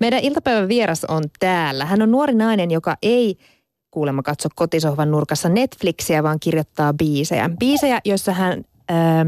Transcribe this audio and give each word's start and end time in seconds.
Meidän 0.00 0.20
iltapäivän 0.20 0.68
vieras 0.68 1.04
on 1.04 1.24
täällä. 1.40 1.84
Hän 1.84 2.02
on 2.02 2.10
nuori 2.10 2.34
nainen, 2.34 2.70
joka 2.70 2.96
ei 3.02 3.36
kuulemma 3.90 4.22
katso 4.22 4.48
kotisohvan 4.54 5.10
nurkassa 5.10 5.48
Netflixiä, 5.48 6.22
vaan 6.22 6.40
kirjoittaa 6.40 6.92
biisejä. 6.92 7.50
Biisejä, 7.58 8.00
joissa 8.04 8.32
hän 8.32 8.64
ää, 8.88 9.26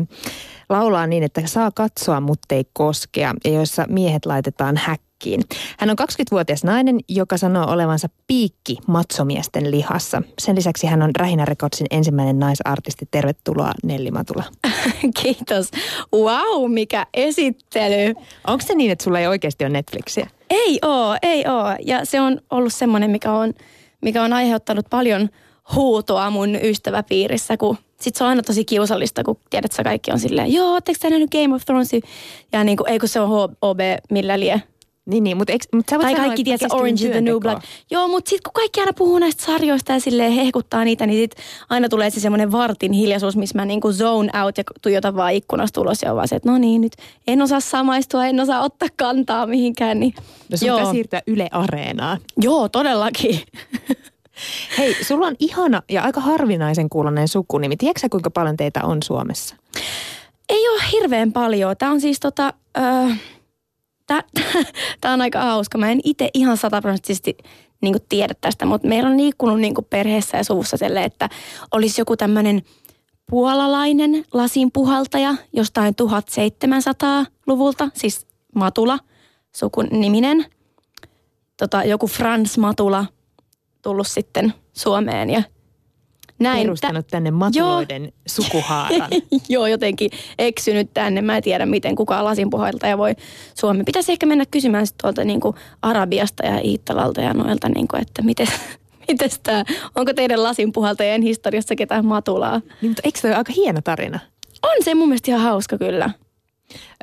laulaa 0.68 1.06
niin, 1.06 1.22
että 1.22 1.46
saa 1.46 1.70
katsoa, 1.70 2.20
mutta 2.20 2.54
ei 2.54 2.64
koskea, 2.72 3.34
ja 3.44 3.50
joissa 3.50 3.84
miehet 3.88 4.26
laitetaan 4.26 4.76
häkkiin. 4.76 5.42
Hän 5.78 5.90
on 5.90 5.96
20-vuotias 6.00 6.64
nainen, 6.64 7.00
joka 7.08 7.36
sanoo 7.36 7.70
olevansa 7.70 8.08
piikki 8.26 8.78
matsomiesten 8.86 9.70
lihassa. 9.70 10.22
Sen 10.38 10.56
lisäksi 10.56 10.86
hän 10.86 11.02
on 11.02 11.10
Rähinä 11.18 11.44
Recordsin 11.44 11.86
ensimmäinen 11.90 12.38
naisartisti. 12.38 13.08
Tervetuloa 13.10 13.72
Nelli 13.84 14.10
Matula. 14.10 14.44
Kiitos. 15.22 15.70
Wow, 16.14 16.72
mikä 16.72 17.06
esittely. 17.14 18.14
Onko 18.46 18.64
se 18.66 18.74
niin, 18.74 18.90
että 18.90 19.04
sulla 19.04 19.20
ei 19.20 19.26
oikeasti 19.26 19.64
ole 19.64 19.72
Netflixiä? 19.72 20.28
Ei 20.54 20.78
oo, 20.82 21.16
ei 21.22 21.44
oo. 21.48 21.76
Ja 21.84 22.04
se 22.04 22.20
on 22.20 22.40
ollut 22.50 22.72
semmoinen, 22.72 23.10
mikä 23.10 23.32
on, 23.32 23.54
mikä 24.02 24.22
on 24.22 24.32
aiheuttanut 24.32 24.86
paljon 24.90 25.28
huutoa 25.74 26.30
mun 26.30 26.58
ystäväpiirissä, 26.62 27.56
kun 27.56 27.76
sit 28.00 28.14
se 28.14 28.24
on 28.24 28.30
aina 28.30 28.42
tosi 28.42 28.64
kiusallista, 28.64 29.24
kun 29.24 29.36
tiedät, 29.50 29.72
että 29.72 29.84
kaikki 29.84 30.12
on 30.12 30.18
silleen, 30.18 30.52
joo, 30.52 30.72
ootteko 30.72 30.98
sä 31.02 31.10
nähnyt 31.10 31.30
Game 31.30 31.54
of 31.54 31.64
Thrones? 31.64 31.92
Ja 32.52 32.64
niin 32.64 32.76
kuin, 32.76 32.90
ei 32.90 32.98
kun 32.98 33.08
se 33.08 33.20
on 33.20 33.28
HOB, 33.28 33.80
millä 34.10 34.40
lie. 34.40 34.62
Niin, 35.06 35.24
niin 35.24 35.36
mutta, 35.36 35.52
mutta 35.74 35.90
sä 35.90 35.96
voit 35.96 36.04
Tai 36.04 36.12
sanoa, 36.12 36.26
kaikki 36.26 36.44
keskityn 36.44 36.76
Orange 36.76 37.04
is 37.04 37.10
the 37.10 37.20
New. 37.20 37.38
Black. 37.40 37.64
Joo, 37.90 38.08
mutta 38.08 38.28
sitten 38.28 38.42
kun 38.42 38.52
kaikki 38.52 38.80
aina 38.80 38.92
puhuu 38.92 39.18
näistä 39.18 39.44
sarjoista 39.44 39.92
ja 39.92 40.00
silleen 40.00 40.32
hehkuttaa 40.32 40.84
niitä, 40.84 41.06
niin 41.06 41.22
sit 41.22 41.34
aina 41.70 41.88
tulee 41.88 42.10
se 42.10 42.20
semmoinen 42.20 42.52
vartin 42.52 42.92
hiljaisuus, 42.92 43.36
missä 43.36 43.58
mä 43.58 43.64
niinku 43.64 43.92
zone 43.92 44.30
out 44.42 44.58
ja 44.58 44.64
tuijotan 44.82 45.16
vaan 45.16 45.32
ikkunasta 45.32 45.80
ulos 45.80 46.02
ja 46.02 46.10
on 46.10 46.16
vaan 46.16 46.28
se, 46.28 46.36
että 46.36 46.50
no 46.50 46.58
niin, 46.58 46.80
nyt 46.80 46.92
en 47.26 47.42
osaa 47.42 47.60
samaistua, 47.60 48.26
en 48.26 48.40
osaa 48.40 48.60
ottaa 48.62 48.88
kantaa 48.96 49.46
mihinkään. 49.46 50.00
Niin, 50.00 50.14
No 50.50 50.56
sun 50.56 50.68
joo, 50.68 50.78
pitää 50.78 50.92
siirtyä 50.92 51.22
Yle 51.26 51.48
Areenaan. 51.52 52.18
joo, 52.36 52.68
todellakin. 52.68 53.40
Hei, 54.78 55.04
sulla 55.04 55.26
on 55.26 55.34
ihana 55.38 55.82
ja 55.90 56.02
aika 56.02 56.20
harvinaisen 56.20 56.88
kuulonen 56.88 57.28
sukunimi. 57.28 57.76
Tiedätkö 57.76 58.00
sä, 58.00 58.08
kuinka 58.08 58.30
paljon 58.30 58.56
teitä 58.56 58.80
on 58.84 59.02
Suomessa? 59.02 59.56
Ei 60.48 60.68
ole 60.68 60.82
hirveän 60.92 61.32
paljon. 61.32 61.76
Tämä 61.78 61.92
on 61.92 62.00
siis 62.00 62.20
tota... 62.20 62.52
Öö, 62.78 63.14
Tämä 64.06 64.22
on 65.14 65.20
aika 65.20 65.42
hauska. 65.42 65.78
Mä 65.78 65.90
en 65.90 66.00
itse 66.04 66.30
ihan 66.34 66.56
sataprosenttisesti 66.56 67.36
niin 67.82 67.96
tiedä 68.08 68.34
tästä, 68.40 68.66
mutta 68.66 68.88
meillä 68.88 69.10
on 69.10 69.16
liikkunut 69.16 69.60
niin 69.60 69.74
perheessä 69.90 70.36
ja 70.36 70.44
suvussa 70.44 70.76
sille, 70.76 71.04
että 71.04 71.28
olisi 71.72 72.00
joku 72.00 72.16
tämmöinen 72.16 72.62
puolalainen 73.30 74.24
lasinpuhaltaja 74.32 75.34
jostain 75.52 75.94
1700-luvulta, 76.02 77.88
siis 77.94 78.26
Matula, 78.54 78.98
sukuniminen. 79.56 80.46
Tota, 81.56 81.84
joku 81.84 82.06
Frans 82.06 82.58
Matula 82.58 83.06
tullut 83.82 84.06
sitten 84.06 84.54
Suomeen 84.72 85.30
ja 85.30 85.42
näin. 86.38 86.62
Perustanut 86.62 87.06
tänne 87.06 87.30
matuloiden 87.30 88.12
sukuhaaran. 88.26 89.10
Joo, 89.48 89.66
jotenkin 89.66 90.10
eksynyt 90.38 90.90
tänne. 90.94 91.22
Mä 91.22 91.36
en 91.36 91.42
tiedä, 91.42 91.66
miten 91.66 91.96
kukaan 91.96 92.24
lasinpuhaltaja 92.24 92.98
voi 92.98 93.14
Suomi. 93.54 93.84
Pitäisi 93.84 94.12
ehkä 94.12 94.26
mennä 94.26 94.44
kysymään 94.50 94.86
sit 94.86 94.96
tuolta 95.02 95.24
niin 95.24 95.40
kuin 95.40 95.56
Arabiasta 95.82 96.46
ja 96.46 96.58
Iittalalta 96.58 97.20
ja 97.20 97.34
noilta, 97.34 97.68
niin 97.68 97.88
kuin, 97.88 98.02
että 98.02 98.22
miten, 98.22 98.46
mites 99.08 99.40
tää, 99.42 99.64
onko 99.96 100.14
teidän 100.14 100.42
lasinpuhaltajien 100.42 101.22
historiassa 101.22 101.74
ketään 101.74 102.06
matulaa? 102.06 102.60
niin, 102.80 102.90
mutta 102.90 103.02
eikö 103.04 103.20
se 103.20 103.28
ole 103.28 103.36
aika 103.36 103.52
hieno 103.56 103.80
tarina? 103.84 104.18
On 104.62 104.84
se 104.84 104.94
mun 104.94 105.08
mielestä 105.08 105.30
ihan 105.30 105.42
hauska 105.42 105.78
kyllä. 105.78 106.10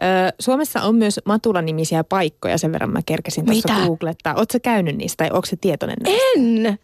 Öö, 0.03 0.09
Suomessa 0.39 0.81
on 0.81 0.95
myös 0.95 1.19
Matula-nimisiä 1.25 2.03
paikkoja, 2.03 2.57
sen 2.57 2.71
verran 2.71 2.89
mä 2.89 2.99
kerkesin 3.05 3.45
tuossa 3.45 3.73
googlettaa. 3.85 4.33
Oletko 4.35 4.57
käynyt 4.63 4.97
niistä 4.97 5.17
tai 5.17 5.29
onko 5.33 5.45
se 5.45 5.55
tietoinen 5.55 5.97
näistä? 6.03 6.21
En! 6.35 6.79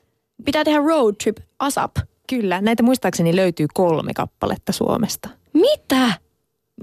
Pitää 0.45 0.63
tehdä 0.63 0.79
road 0.79 1.15
trip 1.23 1.37
ASAP. 1.59 1.97
Kyllä, 2.29 2.61
näitä 2.61 2.83
muistaakseni 2.83 3.35
löytyy 3.35 3.67
kolme 3.73 4.13
kappaletta 4.13 4.71
Suomesta. 4.71 5.29
Mitä? 5.53 6.11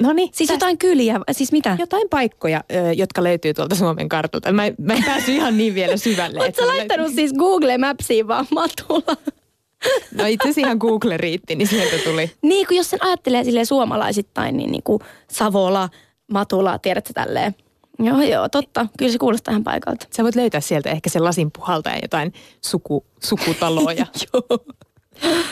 No 0.03 0.13
niin, 0.13 0.29
Siis 0.33 0.51
jotain 0.51 0.79
kyliä, 0.79 1.21
siis 1.33 1.53
mitä? 1.53 1.77
jotain 1.81 2.09
paikkoja, 2.09 2.65
jotka 2.97 3.23
löytyy 3.25 3.55
tuolta 3.55 3.75
Suomen 3.75 4.09
kartalta. 4.09 4.53
Mä, 4.53 4.63
mä 4.79 4.95
en 4.95 5.05
päässyt 5.05 5.35
ihan 5.35 5.57
niin 5.57 5.75
vielä 5.75 5.97
syvälle. 5.97 6.41
Oletko 6.41 6.63
ne 6.63 6.67
laittanut 6.67 7.07
löytyy. 7.07 7.15
siis 7.17 7.33
Google 7.33 7.79
Mapsiin 7.79 8.29
vaan 8.29 8.47
matula? 8.51 9.17
No 10.15 10.27
itse 10.27 10.49
asiassa 10.49 10.61
ihan 10.61 10.77
Google 10.81 11.17
riitti, 11.17 11.55
niin 11.57 11.69
sieltä 11.69 11.99
tuli. 12.11 12.31
Niin, 12.43 12.67
kun 12.67 12.77
jos 12.77 12.91
sen 12.91 13.05
ajattelee 13.05 13.45
silleen 13.45 13.67
suomalaisittain, 13.67 14.57
niin, 14.57 14.73
niin 14.73 14.83
kuin 14.83 15.01
Savola, 15.31 15.89
Matula, 16.33 16.79
tiedätkö 16.79 17.13
tälleen. 17.15 17.55
Joo, 17.99 18.23
joo, 18.23 18.49
totta. 18.49 18.87
Kyllä 18.99 19.13
se 19.13 19.19
kuulostaa 19.19 19.53
ihan 19.53 19.65
paikalta. 19.65 20.07
Sä 20.17 20.23
voit 20.23 20.35
löytää 20.37 20.61
sieltä 20.61 20.91
ehkä 20.91 21.11
sen 21.11 21.25
lasin 21.25 21.51
puhalta 21.57 21.91
ja 21.91 21.99
jotain 22.03 22.33
suku, 22.65 23.05
sukutaloja. 23.25 24.07
Joo. 24.33 24.59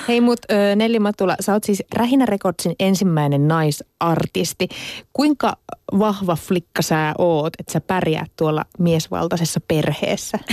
Hei 0.09 0.21
mut 0.21 0.39
ö, 0.51 0.77
Nelli 0.77 0.99
Matula, 0.99 1.37
sä 1.41 1.53
oot 1.53 1.65
siis 1.65 1.83
Rähinä 1.95 2.27
Recordsin 2.27 2.75
ensimmäinen 2.81 3.49
naisartisti. 3.49 4.69
Kuinka 5.13 5.57
vahva 5.99 6.37
flikka 6.37 6.83
sä 6.83 7.15
oot, 7.19 7.53
että 7.59 7.73
sä 7.73 7.81
pärjäät 7.81 8.33
tuolla 8.37 8.65
miesvaltaisessa 8.79 9.61
perheessä? 9.69 10.39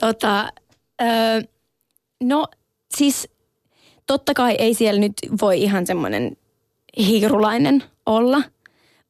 Tota, 0.00 0.52
öö, 1.02 1.42
no 2.22 2.46
siis 2.96 3.28
totta 4.06 4.34
kai 4.34 4.54
ei 4.58 4.74
siellä 4.74 5.00
nyt 5.00 5.14
voi 5.40 5.62
ihan 5.62 5.86
semmoinen 5.86 6.36
hiirulainen 6.98 7.82
olla, 8.06 8.42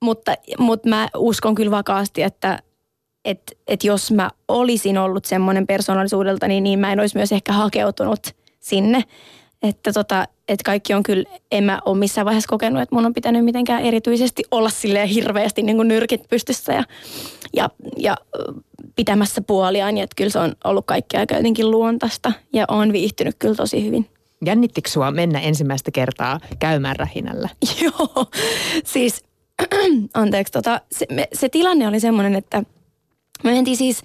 mutta, 0.01 0.35
mutta 0.59 0.89
mä 0.89 1.09
uskon 1.17 1.55
kyllä 1.55 1.71
vakaasti, 1.71 2.23
että 2.23 2.63
et, 3.25 3.59
et 3.69 3.85
jos 3.85 4.11
mä 4.11 4.31
olisin 4.49 4.99
ollut 4.99 5.25
semmoinen 5.25 5.67
persoonallisuudelta, 5.67 6.49
niin, 6.49 6.65
niin 6.65 6.79
mä 6.79 6.93
en 6.93 7.01
olisi 7.01 7.17
myös 7.17 7.33
ehkä 7.33 7.53
hakeutunut 7.53 8.40
sinne. 8.61 9.05
Että 9.63 9.93
tota, 9.93 10.29
et 10.49 10.63
kaikki 10.63 10.95
on 10.95 11.03
kyllä, 11.03 11.25
en 11.51 11.65
mä 11.65 11.81
ole 11.85 11.99
missään 11.99 12.25
vaiheessa 12.25 12.49
kokenut, 12.49 12.83
että 12.83 12.95
mun 12.95 13.07
on 13.07 13.15
pitänyt 13.15 13.45
mitenkään 13.45 13.83
erityisesti 13.83 14.43
olla 14.51 14.69
silleen 14.69 15.09
hirveästi 15.09 15.63
niin 15.63 15.77
kuin 15.77 15.89
nyrkit 15.89 16.29
pystyssä 16.29 16.73
ja, 16.73 16.85
ja, 17.53 17.71
ja 17.97 18.17
pitämässä 18.97 19.41
puoliaan. 19.41 19.97
Ja 19.97 20.05
että 20.05 20.15
kyllä 20.17 20.31
se 20.31 20.39
on 20.39 20.53
ollut 20.65 20.87
kaikki 20.87 21.17
aika 21.17 21.35
jotenkin 21.35 21.71
luontaista 21.71 22.33
ja 22.53 22.65
on 22.69 22.93
viihtynyt 22.93 23.37
kyllä 23.39 23.55
tosi 23.55 23.85
hyvin. 23.85 24.07
Jännittikö 24.47 24.91
sua 24.91 25.11
mennä 25.11 25.41
ensimmäistä 25.41 25.91
kertaa 25.91 26.41
käymään 26.59 26.97
Rähinällä? 26.97 27.49
Joo, 27.83 28.27
siis 28.85 29.25
anteeksi, 30.15 30.53
tota, 30.53 30.81
se, 30.93 31.07
me, 31.11 31.29
se 31.33 31.49
tilanne 31.49 31.89
oli 31.89 32.01
semmoinen, 32.01 32.35
että 32.35 32.63
me 33.45 33.53
mentiin 33.53 33.77
siis 33.77 34.03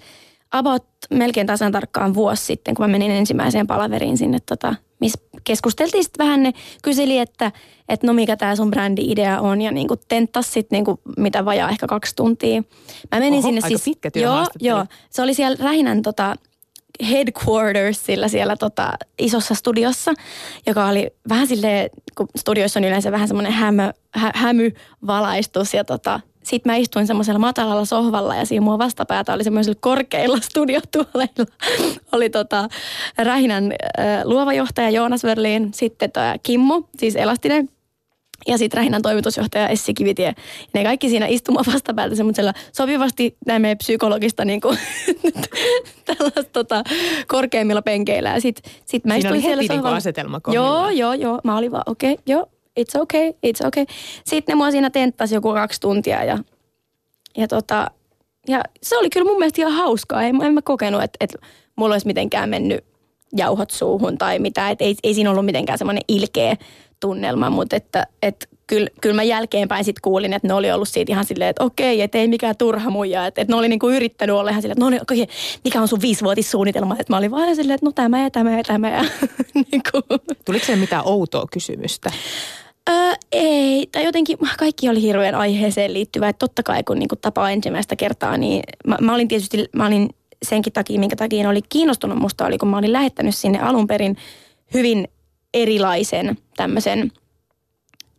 about 0.50 0.84
melkein 1.10 1.46
tasan 1.46 1.72
tarkkaan 1.72 2.14
vuosi 2.14 2.44
sitten, 2.44 2.74
kun 2.74 2.84
mä 2.84 2.88
menin 2.88 3.10
ensimmäiseen 3.10 3.66
palaveriin 3.66 4.18
sinne, 4.18 4.38
tota, 4.46 4.74
missä 5.00 5.18
keskusteltiin 5.44 6.04
sitten 6.04 6.26
vähän, 6.26 6.42
ne 6.42 6.52
kyseli, 6.82 7.18
että, 7.18 7.52
että 7.88 8.06
no 8.06 8.12
mikä 8.12 8.36
tämä 8.36 8.56
sun 8.56 8.70
brändi-idea 8.70 9.40
on 9.40 9.62
ja 9.62 9.70
niinku 9.70 9.96
tenttas 9.96 10.52
sitten 10.52 10.76
niinku, 10.76 11.00
mitä 11.16 11.44
vajaa 11.44 11.70
ehkä 11.70 11.86
kaksi 11.86 12.16
tuntia. 12.16 12.62
Mä 13.12 13.18
menin 13.18 13.32
Oho, 13.32 13.42
sinne 13.42 13.60
aika 13.64 13.68
siis, 13.68 13.84
pitkä 13.84 14.20
joo, 14.20 14.46
joo, 14.60 14.86
se 15.10 15.22
oli 15.22 15.34
siellä 15.34 15.56
Rähinän 15.60 16.02
tota, 16.02 16.36
headquartersilla 17.10 18.28
siellä 18.28 18.56
tota, 18.56 18.92
isossa 19.18 19.54
studiossa, 19.54 20.14
joka 20.66 20.86
oli 20.86 21.10
vähän 21.28 21.46
silleen, 21.46 21.90
kun 22.16 22.28
studioissa 22.36 22.80
on 22.80 22.84
yleensä 22.84 23.12
vähän 23.12 23.28
semmoinen 23.28 23.52
hämö, 23.52 23.92
hä, 24.10 24.30
hämyvalaistus 24.34 25.74
ja 25.74 25.84
tota, 25.84 26.20
sitten 26.46 26.72
mä 26.72 26.76
istuin 26.76 27.06
semmoisella 27.06 27.38
matalalla 27.38 27.84
sohvalla 27.84 28.34
ja 28.36 28.44
siinä 28.46 28.64
mua 28.64 28.78
vastapäätä 28.78 29.34
oli 29.34 29.44
semmoisilla 29.44 29.78
korkeilla 29.80 30.38
studiotuoleilla. 30.50 31.46
oli 32.12 32.30
tota 32.30 32.68
Rähinän 33.18 33.72
äh, 33.72 34.24
luova 34.24 34.52
johtaja 34.52 34.90
Joonas 34.90 35.24
Verliin, 35.24 35.70
sitten 35.74 36.12
toi 36.12 36.22
Kimmo, 36.42 36.88
siis 36.98 37.16
Elastinen, 37.16 37.68
ja 38.46 38.58
sitten 38.58 38.76
Rähinän 38.78 39.02
toimitusjohtaja 39.02 39.68
Essi 39.68 39.94
Kivitie. 39.94 40.26
Ja 40.26 40.34
ne 40.74 40.84
kaikki 40.84 41.08
siinä 41.08 41.26
istumaan 41.26 41.64
vastapäätä 41.72 42.14
semmoisella 42.14 42.52
sopivasti 42.72 43.36
näin 43.46 43.62
meidän 43.62 43.78
psykologista 43.78 44.44
niin 44.44 44.60
kuin, 44.60 44.78
tällaista 46.06 46.44
tota, 46.52 46.82
korkeimmilla 47.26 47.82
penkeillä. 47.82 48.28
Ja 48.28 48.40
sitten 48.40 48.72
sit 48.84 49.04
mä 49.04 49.12
Siinä 49.14 49.18
istuin 49.18 49.32
oli 49.32 49.40
siellä 49.40 49.62
heti 49.62 49.68
niinku 49.68 49.76
sohvalla. 49.76 49.96
asetelma 49.96 50.40
Joo, 50.46 50.64
kohdillaan. 50.64 50.96
joo, 50.96 51.12
joo. 51.12 51.40
Mä 51.44 51.56
olin 51.56 51.72
vaan, 51.72 51.82
okei, 51.86 52.12
okay, 52.12 52.22
joo, 52.26 52.46
it's 52.80 53.00
okay, 53.00 53.32
it's 53.46 53.66
okay. 53.66 53.86
Sitten 54.24 54.52
ne 54.52 54.56
mua 54.56 54.70
siinä 54.70 54.90
tenttasi 54.90 55.34
joku 55.34 55.52
kaksi 55.52 55.80
tuntia 55.80 56.24
ja, 56.24 56.38
ja, 57.36 57.48
tota, 57.48 57.90
ja 58.48 58.62
se 58.82 58.98
oli 58.98 59.10
kyllä 59.10 59.26
mun 59.30 59.38
mielestä 59.38 59.60
ihan 59.60 59.72
hauskaa. 59.72 60.22
En, 60.22 60.42
en 60.42 60.54
mä 60.54 60.62
kokenut, 60.62 61.02
että, 61.02 61.16
että 61.20 61.38
mulla 61.76 61.94
olisi 61.94 62.06
mitenkään 62.06 62.48
mennyt 62.48 62.84
jauhot 63.36 63.70
suuhun 63.70 64.18
tai 64.18 64.38
mitä. 64.38 64.70
Et 64.70 64.82
ei, 64.82 64.94
ei 65.02 65.14
siinä 65.14 65.30
ollut 65.30 65.44
mitenkään 65.44 65.78
semmoinen 65.78 66.02
ilkeä 66.08 66.56
tunnelma, 67.00 67.50
mutta 67.50 67.76
että, 67.76 68.06
että 68.22 68.46
kyllä, 68.66 68.88
kyllä 69.00 69.14
mä 69.14 69.22
jälkeenpäin 69.22 69.84
sitten 69.84 70.02
kuulin, 70.02 70.32
että 70.32 70.48
ne 70.48 70.54
oli 70.54 70.72
ollut 70.72 70.88
siitä 70.88 71.12
ihan 71.12 71.24
silleen, 71.24 71.50
että 71.50 71.64
okei, 71.64 72.02
että 72.02 72.18
ei 72.18 72.28
mikään 72.28 72.56
turha 72.56 72.90
muija. 72.90 73.26
Että, 73.26 73.40
että 73.40 73.52
ne 73.52 73.58
oli 73.58 73.68
niinku 73.68 73.88
yrittänyt 73.88 74.36
olla 74.36 74.50
ihan 74.50 74.62
silleen, 74.62 74.74
että 74.78 74.84
no 74.84 74.90
niin, 74.90 75.02
okei, 75.02 75.26
mikä 75.64 75.80
on 75.80 75.88
sun 75.88 76.00
viisivuotissuunnitelma? 76.00 76.96
Että 76.98 77.12
mä 77.12 77.16
olin 77.16 77.30
vaan 77.30 77.56
silleen, 77.56 77.74
että 77.74 77.86
no 77.86 77.92
tämä 77.92 78.22
ja 78.22 78.30
tämä 78.30 78.56
ja 78.56 78.62
tämä. 78.62 78.90
Ja, 78.90 79.04
niinku. 79.72 80.02
Tuliko 80.44 80.66
se 80.66 80.76
mitään 80.76 81.02
outoa 81.06 81.46
kysymystä? 81.52 82.12
Öö, 82.88 83.12
ei, 83.32 83.88
tai 83.92 84.04
jotenkin 84.04 84.38
kaikki 84.58 84.88
oli 84.88 85.02
hirveän 85.02 85.34
aiheeseen 85.34 85.94
liittyvää. 85.94 86.28
Että 86.28 86.38
totta 86.38 86.62
kai 86.62 86.82
kun 86.82 86.98
niinku 86.98 87.16
tapaa 87.16 87.50
ensimmäistä 87.50 87.96
kertaa, 87.96 88.36
niin 88.36 88.62
mä, 88.86 88.96
mä 89.00 89.14
olin 89.14 89.28
tietysti, 89.28 89.64
mä 89.72 89.86
olin 89.86 90.10
senkin 90.42 90.72
takia, 90.72 91.00
minkä 91.00 91.16
takia 91.16 91.48
oli 91.48 91.62
kiinnostunut 91.68 92.18
musta, 92.18 92.46
oli 92.46 92.58
kun 92.58 92.68
mä 92.68 92.78
olin 92.78 92.92
lähettänyt 92.92 93.34
sinne 93.34 93.60
alun 93.60 93.86
perin 93.86 94.16
hyvin 94.74 95.08
erilaisen 95.54 96.38
tämmöisen 96.56 97.12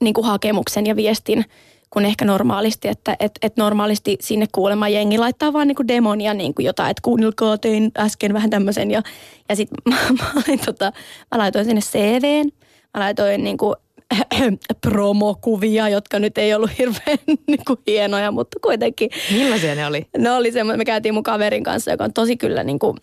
niin 0.01 0.13
kuin 0.13 0.25
hakemuksen 0.25 0.85
ja 0.85 0.95
viestin 0.95 1.45
kuin 1.89 2.05
ehkä 2.05 2.25
normaalisti, 2.25 2.87
että 2.87 3.15
et, 3.19 3.31
et 3.41 3.57
normaalisti 3.57 4.17
sinne 4.21 4.45
kuulemma 4.51 4.89
jengi 4.89 5.17
laittaa 5.17 5.53
vaan 5.53 5.67
niin 5.67 5.75
kuin 5.75 5.87
demonia 5.87 6.33
niin 6.33 6.53
kuin 6.53 6.65
jotain, 6.65 6.91
että 6.91 7.01
kuunnelkaa 7.01 7.57
tein 7.57 7.91
äsken 7.97 8.33
vähän 8.33 8.49
tämmöisen 8.49 8.91
ja, 8.91 9.01
ja 9.49 9.55
sitten 9.55 9.77
mä, 9.93 9.95
mä, 10.35 10.57
tota, 10.65 10.91
mä 11.31 11.37
laitoin 11.37 11.65
sinne 11.65 11.81
CVn, 11.81 12.51
mä 12.93 13.01
laitoin 13.01 13.43
niin 13.43 13.57
kuin 13.57 13.75
promokuvia, 14.81 15.89
jotka 15.89 16.19
nyt 16.19 16.37
ei 16.37 16.53
ollut 16.53 16.77
hirveän 16.79 17.17
niin 17.47 17.65
kuin 17.67 17.79
hienoja, 17.87 18.31
mutta 18.31 18.59
kuitenkin. 18.61 19.09
Millaisia 19.31 19.75
ne 19.75 19.85
oli? 19.85 20.07
Ne 20.17 20.31
oli 20.31 20.51
semmoinen, 20.51 20.79
me 20.79 20.85
käytiin 20.85 21.13
mun 21.13 21.23
kaverin 21.23 21.63
kanssa, 21.63 21.91
joka 21.91 22.03
on 22.03 22.13
tosi 22.13 22.37
kyllä 22.37 22.63
niin 22.63 22.79
kuin 22.79 22.97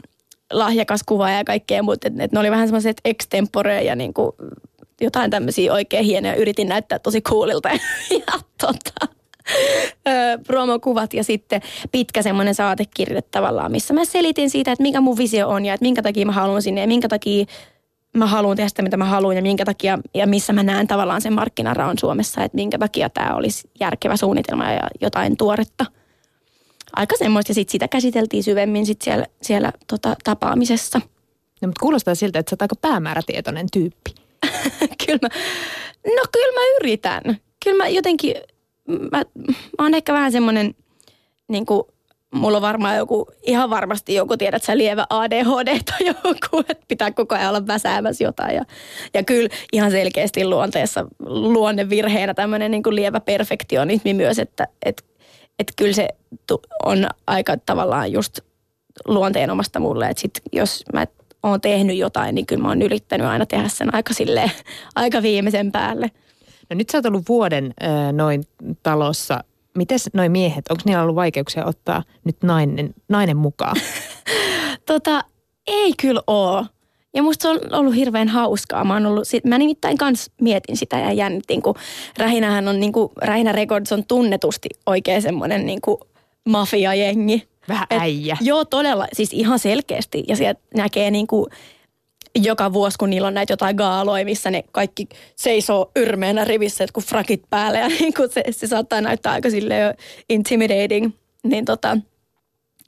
lahjakas 0.52 1.00
kuva 1.06 1.30
ja 1.30 1.44
kaikkea, 1.44 1.82
mutta 1.82 2.08
et, 2.08 2.20
et 2.20 2.32
ne 2.32 2.40
oli 2.40 2.50
vähän 2.50 2.68
semmoiset 2.68 2.96
extempore 3.04 3.82
ja 3.82 3.96
niin 3.96 4.14
kuin 4.14 4.32
jotain 5.00 5.30
tämmöisiä 5.30 5.72
oikein 5.72 6.04
hienoja. 6.04 6.34
Yritin 6.34 6.68
näyttää 6.68 6.98
tosi 6.98 7.20
coolilta 7.20 7.68
ja 8.10 8.40
tota, 8.60 9.14
promokuvat 10.46 11.14
ja 11.14 11.24
sitten 11.24 11.62
pitkä 11.92 12.22
semmoinen 12.22 12.54
saatekirja 12.54 13.22
tavallaan, 13.30 13.72
missä 13.72 13.94
mä 13.94 14.04
selitin 14.04 14.50
siitä, 14.50 14.72
että 14.72 14.82
mikä 14.82 15.00
mun 15.00 15.18
visio 15.18 15.48
on 15.48 15.64
ja 15.64 15.74
että 15.74 15.84
minkä 15.84 16.02
takia 16.02 16.26
mä 16.26 16.32
haluan 16.32 16.62
sinne 16.62 16.80
ja 16.80 16.86
minkä 16.86 17.08
takia 17.08 17.44
mä 18.14 18.26
haluan 18.26 18.56
tehdä 18.56 18.68
sitä, 18.68 18.82
mitä 18.82 18.96
mä 18.96 19.04
haluan 19.04 19.36
ja 19.36 19.42
minkä 19.42 19.64
takia 19.64 19.98
ja 20.14 20.26
missä 20.26 20.52
mä 20.52 20.62
näen 20.62 20.86
tavallaan 20.86 21.20
sen 21.20 21.32
markkinaraon 21.32 21.98
Suomessa, 21.98 22.44
että 22.44 22.54
minkä 22.54 22.78
takia 22.78 23.10
tämä 23.10 23.34
olisi 23.34 23.70
järkevä 23.80 24.16
suunnitelma 24.16 24.72
ja 24.72 24.88
jotain 25.00 25.36
tuoretta. 25.36 25.86
Aika 26.92 27.16
semmoista 27.16 27.50
ja 27.50 27.54
sitten 27.54 27.72
sitä 27.72 27.88
käsiteltiin 27.88 28.44
syvemmin 28.44 28.86
sit 28.86 29.02
siellä, 29.02 29.26
siellä 29.42 29.72
tota, 29.86 30.16
tapaamisessa. 30.24 31.00
No, 31.62 31.68
mutta 31.68 31.80
kuulostaa 31.80 32.14
siltä, 32.14 32.38
että 32.38 32.50
sä 32.50 32.54
oot 32.54 32.62
aika 32.62 32.76
päämäärätietoinen 32.80 33.66
tyyppi. 33.72 34.14
kyllä 35.06 35.18
mä, 35.22 35.28
no 36.16 36.22
kyllä 36.32 36.60
mä 36.60 36.76
yritän. 36.80 37.22
Kyllä 37.64 37.76
mä 37.76 37.88
jotenkin, 37.88 38.34
mä, 38.88 39.22
mä 39.78 39.84
oon 39.84 39.94
ehkä 39.94 40.12
vähän 40.12 40.32
semmoinen, 40.32 40.74
niin 41.48 41.66
kuin, 41.66 41.82
mulla 42.34 42.58
on 42.58 42.62
varmaan 42.62 42.96
joku, 42.96 43.26
ihan 43.42 43.70
varmasti 43.70 44.14
joku, 44.14 44.36
tiedät 44.36 44.62
sä, 44.62 44.78
lievä 44.78 45.06
ADHD 45.10 45.78
tai 45.84 46.06
joku, 46.06 46.64
että 46.68 46.84
pitää 46.88 47.10
koko 47.10 47.34
ajan 47.34 47.48
olla 47.48 47.66
väsäämässä 47.66 48.24
jotain. 48.24 48.54
Ja, 48.56 48.64
ja 49.14 49.24
kyllä 49.24 49.48
ihan 49.72 49.90
selkeästi 49.90 50.44
luonteessa 50.44 51.06
luonnevirheenä 51.26 52.34
tämmöinen 52.34 52.70
niin 52.70 52.82
kuin 52.82 52.96
lievä 52.96 53.20
perfektionismi 53.20 54.14
myös, 54.14 54.38
että 54.38 54.68
et, 54.84 55.04
et 55.58 55.72
kyllä 55.76 55.92
se 55.92 56.08
on 56.84 57.06
aika 57.26 57.56
tavallaan 57.66 58.12
just 58.12 58.38
luonteenomasta 59.04 59.80
mulle, 59.80 60.08
että 60.08 60.20
sit 60.20 60.40
jos 60.52 60.84
mä 60.92 61.06
oon 61.42 61.60
tehnyt 61.60 61.96
jotain, 61.96 62.34
niin 62.34 62.46
kyllä 62.46 62.62
mä 62.62 62.68
oon 62.68 62.82
yrittänyt 62.82 63.26
aina 63.26 63.46
tehdä 63.46 63.68
sen 63.68 63.94
aika 63.94 64.14
silleen, 64.14 64.50
aika 64.94 65.22
viimeisen 65.22 65.72
päälle. 65.72 66.10
No 66.70 66.76
nyt 66.76 66.90
sä 66.90 66.98
oot 66.98 67.06
ollut 67.06 67.28
vuoden 67.28 67.74
noin 68.12 68.44
talossa. 68.82 69.44
Miten 69.76 69.98
noin 70.12 70.32
miehet, 70.32 70.64
onko 70.70 70.82
niillä 70.84 71.02
ollut 71.02 71.16
vaikeuksia 71.16 71.64
ottaa 71.64 72.02
nyt 72.24 72.36
nainen, 72.42 72.94
nainen 73.08 73.36
mukaan? 73.36 73.76
tota, 74.86 75.24
ei 75.66 75.92
kyllä 76.00 76.22
oo. 76.26 76.66
Ja 77.14 77.22
musta 77.22 77.42
se 77.42 77.48
on 77.48 77.60
ollut 77.72 77.94
hirveän 77.94 78.28
hauskaa. 78.28 78.84
Mä, 78.84 78.96
ollut, 78.96 79.28
mä 79.44 79.58
nimittäin 79.58 79.98
kans 79.98 80.30
mietin 80.40 80.76
sitä 80.76 80.98
ja 80.98 81.12
jännitin, 81.12 81.62
kun 81.62 81.74
Rähinähän 82.18 82.68
on, 82.68 82.80
niin 82.80 82.92
kuin, 82.92 83.12
Rähinä 83.22 83.52
Records 83.52 83.92
on 83.92 84.04
tunnetusti 84.06 84.68
oikein 84.86 85.22
semmoinen 85.22 85.66
niin 85.66 85.80
kuin 85.80 85.98
mafiajengi. 86.44 87.48
Vähän 87.68 87.86
äijä. 87.90 88.36
Et, 88.40 88.46
joo, 88.46 88.64
todella. 88.64 89.06
Siis 89.12 89.32
ihan 89.32 89.58
selkeästi. 89.58 90.24
Ja 90.28 90.36
sieltä 90.36 90.60
näkee 90.76 91.10
niin 91.10 91.26
kuin 91.26 91.46
joka 92.34 92.72
vuosi, 92.72 92.98
kun 92.98 93.10
niillä 93.10 93.28
on 93.28 93.34
näitä 93.34 93.52
jotain 93.52 93.76
gaaloja, 93.76 94.24
missä 94.24 94.50
ne 94.50 94.64
kaikki 94.72 95.08
seisoo 95.36 95.90
yrmeenä 95.96 96.44
rivissä, 96.44 96.86
kun 96.92 97.02
frakit 97.02 97.42
päälle. 97.50 97.78
Ja 97.78 97.88
niin 98.00 98.14
kuin 98.14 98.30
se, 98.32 98.44
se 98.50 98.66
saattaa 98.66 99.00
näyttää 99.00 99.32
aika 99.32 99.50
sille 99.50 99.74
intimidating. 100.28 101.10
Niin 101.42 101.64
tota, 101.64 101.98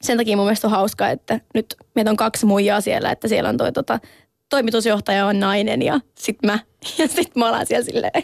sen 0.03 0.17
takia 0.17 0.37
mun 0.37 0.47
mielestä 0.47 0.67
on 0.67 0.71
hauskaa, 0.71 1.11
että 1.11 1.41
nyt 1.55 1.67
meitä 1.95 2.11
on 2.11 2.17
kaksi 2.17 2.47
muijaa 2.47 2.81
siellä, 2.81 3.11
että 3.11 3.29
siellä 3.29 3.49
on 3.49 3.57
toi 3.57 3.73
tota, 3.73 4.01
toimitusjohtaja 4.49 5.27
on 5.27 5.41
nainen 5.41 5.83
ja 5.83 6.01
sit 6.19 6.39
mä. 6.47 6.59
Ja 6.99 7.09
sit 7.09 7.37
me 7.37 7.47
ollaan 7.47 7.67
siellä 7.67 7.85
silleen 7.85 8.23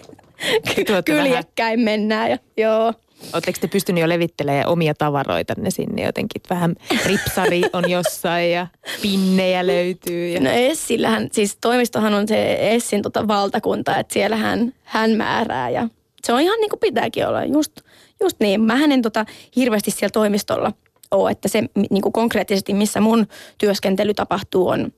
kyljekkäin 1.05 1.81
mennään. 1.81 2.31
Ja, 2.31 2.39
joo. 2.57 2.95
Oletteko 3.33 3.59
te 3.61 3.67
pystynyt 3.67 4.01
jo 4.01 4.09
levittelemään 4.09 4.69
omia 4.69 4.95
tavaroita 4.95 5.55
ne 5.57 5.71
sinne 5.71 6.03
jotenkin? 6.03 6.43
Vähän 6.51 6.75
ripsari 7.07 7.63
on 7.73 7.91
jossain 7.91 8.53
ja 8.53 8.67
pinnejä 9.03 9.67
löytyy. 9.67 10.29
Ja... 10.29 10.41
No 10.41 10.51
Essillähän, 10.53 11.29
siis 11.33 11.59
toimistohan 11.61 12.15
on 12.15 12.29
se 12.29 12.57
Essin 12.61 13.03
tota 13.03 13.29
valtakunta, 13.29 13.99
että 13.99 14.13
siellä 14.13 14.37
hän, 14.37 14.75
hän 14.85 15.11
määrää 15.11 15.71
ja 15.71 15.89
se 16.25 16.33
on 16.33 16.41
ihan 16.41 16.61
niin 16.61 16.71
kuin 16.71 16.81
pitääkin 16.81 17.27
olla. 17.27 17.45
Just, 17.45 17.73
just 18.21 18.37
niin. 18.41 18.61
Mä 18.61 18.85
en 18.85 19.03
tota 19.03 19.25
hirveästi 19.57 19.91
siellä 19.91 20.13
toimistolla 20.13 20.73
ole, 21.11 21.31
että 21.31 21.49
se 21.49 21.63
niin 21.91 22.03
kuin 22.03 22.13
konkreettisesti, 22.13 22.75
missä 22.75 23.01
mun 23.01 23.27
työskentely 23.59 24.15
tapahtuu, 24.15 24.69
on 24.69 24.93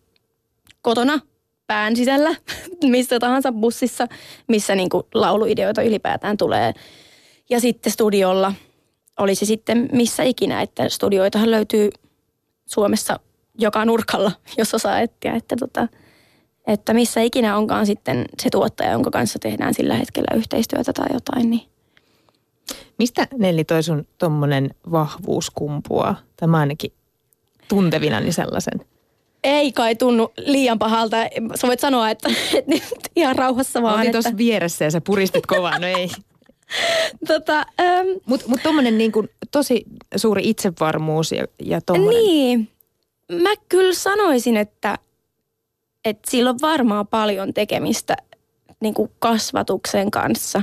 kotona 0.82 1.20
pään 1.66 1.96
sisällä, 1.96 2.34
missä 2.84 3.18
tahansa 3.18 3.52
bussissa, 3.52 4.08
missä 4.48 4.74
niin 4.74 4.88
kuin 4.88 5.02
lauluideoita 5.14 5.82
ylipäätään 5.82 6.36
tulee– 6.36 6.72
ja 7.50 7.60
sitten 7.60 7.92
studiolla 7.92 8.52
oli 9.18 9.34
se 9.34 9.46
sitten 9.46 9.88
missä 9.92 10.22
ikinä, 10.22 10.62
että 10.62 10.88
studioitahan 10.88 11.50
löytyy 11.50 11.90
Suomessa 12.66 13.20
joka 13.58 13.84
nurkalla, 13.84 14.32
jos 14.58 14.74
osaa 14.74 15.00
etsiä, 15.00 15.34
että, 15.34 15.56
tota, 15.56 15.88
että 16.66 16.94
missä 16.94 17.20
ikinä 17.20 17.56
onkaan 17.56 17.86
sitten 17.86 18.24
se 18.42 18.50
tuottaja, 18.50 18.92
jonka 18.92 19.10
kanssa 19.10 19.38
tehdään 19.38 19.74
sillä 19.74 19.94
hetkellä 19.94 20.36
yhteistyötä 20.36 20.92
tai 20.92 21.06
jotain, 21.12 21.50
niin 21.50 21.74
Mistä 22.98 23.28
Nelli 23.38 23.64
toi 23.64 23.82
sun 23.82 24.06
tommonen 24.18 24.70
vahvuus 24.90 25.50
kumpua? 25.50 26.14
Tämä 26.36 26.58
ainakin 26.58 26.92
tuntevina 27.68 28.20
niin 28.20 28.32
sellaisen. 28.32 28.80
Ei 29.44 29.72
kai 29.72 29.94
tunnu 29.94 30.32
liian 30.36 30.78
pahalta. 30.78 31.16
Sä 31.54 31.66
voit 31.66 31.80
sanoa, 31.80 32.10
että, 32.10 32.28
että 32.56 33.10
ihan 33.16 33.36
rauhassa 33.36 33.82
vaan. 33.82 34.00
Olin 34.00 34.12
tuossa 34.12 34.36
vieressä 34.36 34.84
ja 34.84 34.90
sä 34.90 35.00
puristit 35.00 35.46
kovaa. 35.46 35.78
No 35.78 35.86
ei, 35.86 36.08
tota, 37.28 37.66
ähm, 37.80 38.08
Mutta 38.26 38.48
mut 38.48 38.62
tuommoinen 38.62 38.98
niin 38.98 39.12
tosi 39.50 39.84
suuri 40.16 40.48
itsevarmuus 40.48 41.32
ja, 41.32 41.46
ja 41.62 41.80
tommonen. 41.80 42.20
Niin. 42.20 42.68
Mä 43.32 43.50
kyllä 43.68 43.94
sanoisin, 43.94 44.56
että, 44.56 44.98
että 46.04 46.30
sillä 46.30 46.50
on 46.50 46.58
varmaan 46.62 47.06
paljon 47.06 47.54
tekemistä 47.54 48.16
niin 48.80 48.94
kuin 48.94 49.10
kasvatuksen 49.18 50.10
kanssa. 50.10 50.62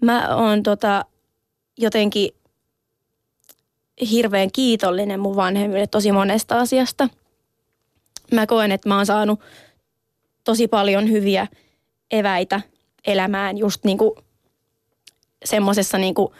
Mä 0.00 0.36
oon 0.36 0.62
tota, 0.62 1.04
jotenkin 1.78 2.30
hirveän 4.10 4.52
kiitollinen 4.52 5.20
mun 5.20 5.36
vanhemmille 5.36 5.86
tosi 5.86 6.12
monesta 6.12 6.60
asiasta. 6.60 7.08
Mä 8.32 8.46
koen, 8.46 8.72
että 8.72 8.88
mä 8.88 8.96
oon 8.96 9.06
saanut 9.06 9.40
tosi 10.44 10.68
paljon 10.68 11.10
hyviä 11.10 11.46
eväitä 12.10 12.60
elämään 13.06 13.58
just 13.58 13.84
niin 13.84 13.98
kuin 13.98 14.12
semmoisessa 15.46 15.98
niinku 15.98 16.34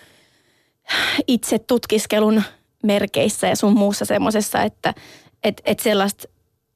itse 1.26 1.58
tutkiskelun 1.58 2.42
merkeissä 2.82 3.46
ja 3.46 3.56
sun 3.56 3.78
muussa 3.78 4.04
semmoisessa, 4.04 4.62
että 4.62 4.94
et, 5.44 5.62
et 5.64 5.78
sellaista, 5.78 6.28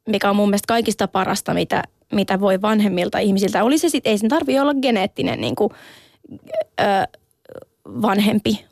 mikä 0.09 0.31
on 0.31 0.37
mun 0.37 0.49
mielestä 0.49 0.67
kaikista 0.69 1.09
parasta, 1.09 1.55
mitä, 1.55 1.83
mitä 2.13 2.41
voi 2.41 2.63
vanhemmilta 2.63 3.19
ihmisiltä. 3.19 3.65
Oli 3.65 3.79
se 3.79 3.89
sitten, 3.89 4.11
ei 4.11 4.19
sen 4.19 4.29
tarvi 4.29 4.59
olla 4.59 4.75
geneettinen 4.75 5.41
niinku, 5.41 5.73
ö, 6.81 7.19
vanhempi, 7.87 8.65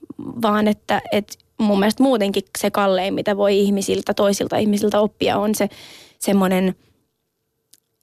vaan 0.42 0.68
että 0.68 1.02
et 1.12 1.38
mun 1.58 1.78
mielestä 1.78 2.02
muutenkin 2.02 2.42
se 2.58 2.70
kallein, 2.70 3.14
mitä 3.14 3.36
voi 3.36 3.58
ihmisiltä, 3.58 4.14
toisilta 4.14 4.56
ihmisiltä 4.56 5.00
oppia, 5.00 5.38
on 5.38 5.54
se 5.54 5.68
semmoinen 6.18 6.74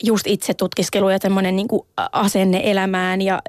just 0.03 0.27
itse 0.27 0.53
tutkiskelu 0.53 1.09
ja 1.09 1.17
semmoinen 1.21 1.55
niin 1.55 1.67
asenne 2.11 2.61
elämään 2.63 3.21
ja, 3.21 3.41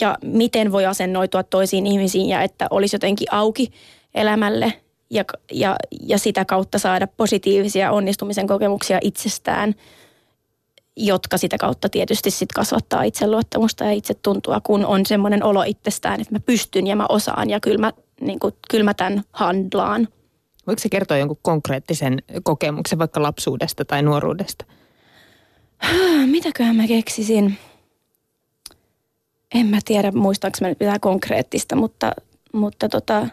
ja 0.00 0.18
miten 0.24 0.72
voi 0.72 0.86
asennoitua 0.86 1.42
toisiin 1.42 1.86
ihmisiin 1.86 2.28
ja 2.28 2.42
että 2.42 2.66
olisi 2.70 2.96
jotenkin 2.96 3.28
auki 3.30 3.72
elämälle 4.14 4.72
ja, 5.10 5.24
ja, 5.52 5.76
ja 6.00 6.18
sitä 6.18 6.44
kautta 6.44 6.78
saada 6.78 7.06
positiivisia 7.06 7.92
onnistumisen 7.92 8.46
kokemuksia 8.46 8.98
itsestään, 9.02 9.74
jotka 10.96 11.38
sitä 11.38 11.58
kautta 11.58 11.88
tietysti 11.88 12.30
sit 12.30 12.52
kasvattaa 12.52 13.02
itseluottamusta 13.02 13.84
ja 13.84 13.92
itsetuntua, 13.92 14.60
kun 14.60 14.86
on 14.86 15.06
semmoinen 15.06 15.44
olo 15.44 15.62
itsestään, 15.62 16.20
että 16.20 16.34
mä 16.34 16.40
pystyn 16.40 16.86
ja 16.86 16.96
mä 16.96 17.06
osaan 17.08 17.50
ja 17.50 17.60
kyllä 17.60 17.78
mä, 17.78 17.92
niin 18.20 18.38
kuin, 18.38 18.54
kyllä 18.70 18.84
mä 18.84 18.94
tämän 18.94 19.22
handlaan. 19.32 20.08
Voiko 20.66 20.80
se 20.80 20.88
kertoa 20.88 21.16
jonkun 21.16 21.38
konkreettisen 21.42 22.22
kokemuksen 22.42 22.98
vaikka 22.98 23.22
lapsuudesta 23.22 23.84
tai 23.84 24.02
nuoruudesta? 24.02 24.64
Mitäköhän 26.26 26.76
mä 26.76 26.86
keksisin? 26.86 27.58
En 29.54 29.66
mä 29.66 29.78
tiedä 29.84 30.12
muistaanko 30.12 30.58
mä 30.60 30.68
nyt 30.68 30.80
mitään 30.80 31.00
konkreettista, 31.00 31.76
mutta, 31.76 32.12
mutta 32.52 32.88
tota, 32.88 33.26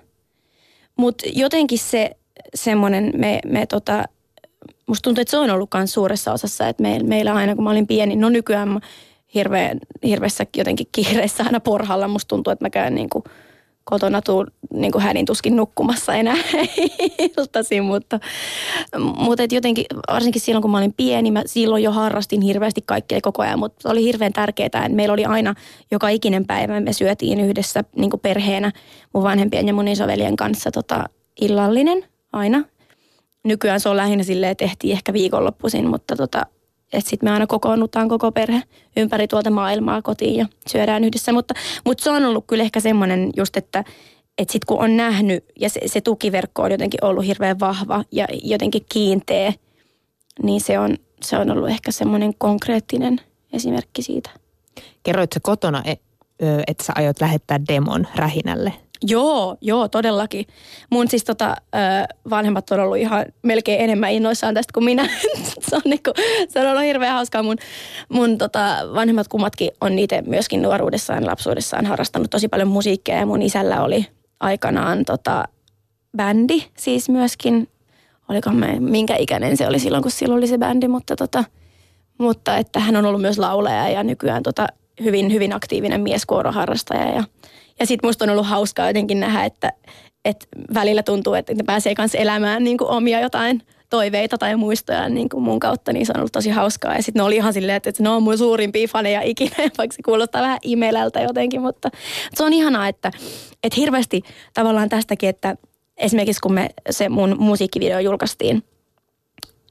mut 0.96 1.22
jotenkin 1.34 1.80
se 1.80 2.12
semmoinen, 2.56 3.12
me, 3.16 3.40
me 3.46 3.66
tota, 3.66 4.04
musta 4.88 5.04
tuntuu, 5.04 5.22
että 5.22 5.32
se 5.32 5.38
on 5.38 5.50
ollut 5.50 5.70
suuressa 5.86 6.34
osassa, 6.34 6.68
että 6.68 6.84
me, 6.84 7.00
meillä 7.04 7.34
aina 7.34 7.56
kun 7.56 7.64
mä 7.64 7.70
olin 7.72 7.88
pieni, 7.88 8.16
no 8.16 8.30
nykyään 8.30 8.80
hirveän, 9.34 9.80
hirveässä 10.04 10.46
jotenkin 10.58 10.88
kiireessä 10.92 11.44
aina 11.44 11.60
porhalla, 11.60 12.08
musta 12.08 12.28
tuntuu, 12.28 12.52
että 12.52 12.66
mä 12.66 12.70
käyn 12.70 12.96
niin 12.96 13.10
kuin 13.10 13.24
kotona 13.84 14.22
tuu 14.22 14.46
niin 14.74 14.92
kuin 14.92 15.02
hädin 15.02 15.26
tuskin 15.26 15.56
nukkumassa 15.56 16.14
enää 16.14 16.36
iltaisin, 17.38 17.84
mutta, 17.84 18.20
mutta 18.98 19.44
et 19.44 19.52
jotenkin 19.52 19.86
varsinkin 20.12 20.42
silloin 20.42 20.62
kun 20.62 20.72
mä 20.72 20.78
olin 20.78 20.94
pieni, 20.94 21.32
mä 21.32 21.44
silloin 21.46 21.84
jo 21.84 21.92
harrastin 21.92 22.42
hirveästi 22.42 22.82
kaikkea 22.86 23.20
koko 23.22 23.42
ajan, 23.42 23.60
mutta 23.60 23.90
oli 23.90 24.04
hirveän 24.04 24.34
tärkeää, 24.34 24.66
että 24.66 24.90
meillä 24.90 25.14
oli 25.14 25.26
aina 25.26 25.56
joka 25.92 26.10
ikinen 26.10 26.46
päivä, 26.46 26.80
me 26.80 26.94
syötiin 26.94 27.40
yhdessä 27.40 27.84
niin 27.96 28.10
kuin 28.10 28.20
perheenä 28.20 28.72
mun 29.14 29.24
vanhempien 29.24 29.68
ja 29.68 29.74
mun 29.74 29.88
isoveljen 29.88 30.36
kanssa 30.36 30.72
tota, 30.72 31.04
illallinen 31.42 32.06
aina. 32.34 32.64
Nykyään 33.44 33.80
se 33.80 33.90
on 33.90 33.98
lähinnä 33.98 34.24
silleen, 34.24 34.58
tehtiin 34.58 34.94
ehkä 34.94 35.14
viikonloppuisin, 35.14 35.88
mutta 35.88 36.16
tota, 36.16 36.46
että 36.94 37.10
sitten 37.10 37.30
me 37.30 37.34
aina 37.34 37.48
kokoonnutaan 37.48 38.10
koko 38.10 38.32
perhe 38.32 38.64
ympäri 38.98 39.28
tuolta 39.28 39.50
maailmaa 39.50 40.02
kotiin 40.02 40.36
ja 40.36 40.46
syödään 40.68 41.04
yhdessä. 41.04 41.34
Mutta, 41.34 41.54
mutta 41.86 42.04
se 42.04 42.10
on 42.10 42.26
ollut 42.26 42.46
kyllä 42.48 42.64
ehkä 42.64 42.80
semmoinen 42.80 43.30
just, 43.38 43.58
että, 43.58 43.84
että 44.38 44.52
sitten 44.52 44.66
kun 44.68 44.84
on 44.84 44.98
nähnyt 44.98 45.46
ja 45.60 45.70
se, 45.70 45.80
se 45.86 46.02
tukiverkko 46.02 46.62
on 46.62 46.72
jotenkin 46.72 47.06
ollut 47.06 47.26
hirveän 47.26 47.60
vahva 47.60 48.04
ja 48.12 48.28
jotenkin 48.44 48.86
kiinteä, 48.94 49.54
niin 50.44 50.62
se 50.62 50.80
on, 50.80 50.98
se 51.24 51.38
on 51.38 51.52
ollut 51.52 51.70
ehkä 51.70 51.92
semmoinen 51.92 52.34
konkreettinen 52.38 53.22
esimerkki 53.54 54.02
siitä. 54.02 54.30
Kerroit 55.04 55.32
kotona, 55.42 55.84
e, 55.86 55.96
että 56.68 56.84
sä 56.84 56.94
aiot 56.96 57.22
lähettää 57.22 57.60
demon 57.68 58.08
rähinälle? 58.16 58.74
Joo, 59.08 59.58
joo, 59.62 59.88
todellakin. 59.88 60.46
Mun 60.90 61.08
siis 61.08 61.24
tota, 61.24 61.56
vanhemmat 62.30 62.72
on 62.72 62.80
ollut 62.80 62.98
ihan 62.98 63.26
melkein 63.44 63.82
enemmän 63.82 64.12
innoissaan 64.12 64.54
tästä 64.54 64.74
kuin 64.74 64.84
minä. 64.84 65.10
se, 65.70 65.76
on 65.76 65.82
niinku, 65.86 66.12
se 66.50 66.60
on 66.60 66.68
ollut 66.68 66.84
hirveän 66.84 67.14
hauskaa. 67.14 67.44
Mun, 67.44 67.58
mun 68.10 68.38
tota, 68.38 68.78
vanhemmat 68.94 69.28
kummatkin 69.28 69.72
on 69.82 69.96
niitä 69.96 70.22
myöskin 70.22 70.62
nuoruudessaan, 70.62 71.26
lapsuudessaan 71.26 71.86
harrastanut 71.86 72.30
tosi 72.30 72.48
paljon 72.48 72.68
musiikkia. 72.68 73.16
Ja 73.16 73.26
mun 73.26 73.42
isällä 73.42 73.84
oli 73.84 74.06
aikanaan 74.40 75.06
tota, 75.06 75.44
bändi 76.18 76.64
siis 76.78 77.10
myöskin. 77.10 77.68
Oliko 78.30 78.50
me, 78.50 78.80
minkä 78.80 79.16
ikäinen 79.16 79.58
se 79.58 79.68
oli 79.68 79.80
silloin, 79.80 80.04
kun 80.04 80.12
silloin 80.12 80.38
oli 80.38 80.48
se 80.48 80.58
bändi, 80.58 80.88
mutta, 80.88 81.16
tota, 81.16 81.44
mutta 82.18 82.58
että 82.58 82.80
hän 82.80 82.96
on 82.96 83.06
ollut 83.06 83.22
myös 83.22 83.40
laulaja 83.40 83.90
ja 83.90 84.04
nykyään 84.04 84.44
tota, 84.44 84.68
hyvin, 85.04 85.34
hyvin 85.34 85.54
aktiivinen 85.54 86.02
mieskuoroharrastaja 86.02 87.16
ja 87.16 87.24
ja 87.82 87.88
sitten 87.88 88.08
musta 88.08 88.26
on 88.26 88.30
ollut 88.30 88.48
hauskaa 88.48 88.88
jotenkin 88.88 89.20
nähdä, 89.20 89.46
että, 89.46 89.74
että 90.26 90.46
välillä 90.74 91.04
tuntuu, 91.04 91.34
että 91.34 91.54
ne 91.54 91.64
pääsee 91.66 91.96
kanssa 91.96 92.18
elämään 92.18 92.64
niin 92.64 92.78
kuin 92.78 92.90
omia 92.90 93.20
jotain 93.20 93.62
toiveita 93.90 94.38
tai 94.38 94.56
muistoja 94.56 95.10
niin 95.10 95.30
kuin 95.30 95.44
mun 95.44 95.60
kautta, 95.60 95.94
niin 95.94 96.06
se 96.06 96.12
on 96.16 96.20
ollut 96.20 96.32
tosi 96.32 96.50
hauskaa. 96.50 96.96
Ja 96.96 97.04
sitten 97.04 97.20
ne 97.20 97.24
oli 97.24 97.36
ihan 97.36 97.54
silleen, 97.54 97.76
että, 97.76 97.90
että 97.90 98.04
ne 98.04 98.10
on 98.10 98.24
mun 98.24 98.38
suurimpia 98.38 98.88
faneja 98.88 99.22
ikinä, 99.22 99.56
vaikka 99.78 99.96
se 99.96 100.04
kuulostaa 100.06 100.42
vähän 100.42 100.60
imelältä 100.62 101.22
jotenkin, 101.22 101.62
mutta 101.62 101.90
se 102.34 102.44
on 102.44 102.54
ihanaa, 102.54 102.88
että, 102.88 103.12
että 103.64 103.76
hirveästi 103.82 104.22
tavallaan 104.54 104.90
tästäkin, 104.90 105.30
että 105.30 105.56
esimerkiksi 105.98 106.42
kun 106.42 106.54
me 106.54 106.70
se 106.90 107.10
mun 107.10 107.36
musiikkivideo 107.40 108.00
julkaistiin, 108.00 108.64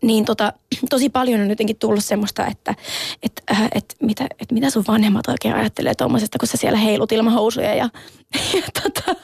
niin 0.02 0.25
tota, 0.25 0.52
tosi 0.90 1.09
paljon 1.09 1.40
on 1.40 1.50
jotenkin 1.50 1.76
tullut 1.76 2.04
semmoista, 2.04 2.47
että 2.47 2.75
et, 3.23 3.42
äh, 3.50 3.69
et 3.75 3.97
mitä, 4.02 4.26
et 4.40 4.52
mitä 4.52 4.71
sun 4.71 4.85
vanhemmat 4.88 5.28
oikein 5.28 5.54
ajattelee 5.54 5.95
tuommoisesta, 5.95 6.38
kun 6.38 6.49
sä 6.49 6.57
siellä 6.57 6.78
heilut 6.78 7.12
ilman 7.12 7.33
housuja. 7.33 7.75
Ja, 7.75 7.88
ja, 8.54 8.62
tota, 8.83 9.14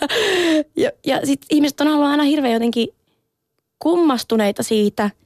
ja, 0.76 0.90
ja 1.06 1.26
sitten 1.26 1.46
ihmiset 1.50 1.80
on 1.80 1.88
ollut 1.88 2.08
aina 2.08 2.22
hirveän 2.22 2.52
jotenkin 2.52 2.88
kummastuneita 3.78 4.62
siitä– 4.62 5.10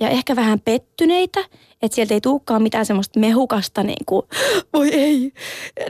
ja 0.00 0.08
ehkä 0.08 0.36
vähän 0.36 0.60
pettyneitä, 0.60 1.40
että 1.82 1.94
sieltä 1.94 2.14
ei 2.14 2.20
tulekaan 2.20 2.62
mitään 2.62 2.86
semmoista 2.86 3.20
mehukasta 3.20 3.82
niin 3.82 4.04
kuin, 4.06 4.22
voi 4.72 4.88
ei, 4.88 5.32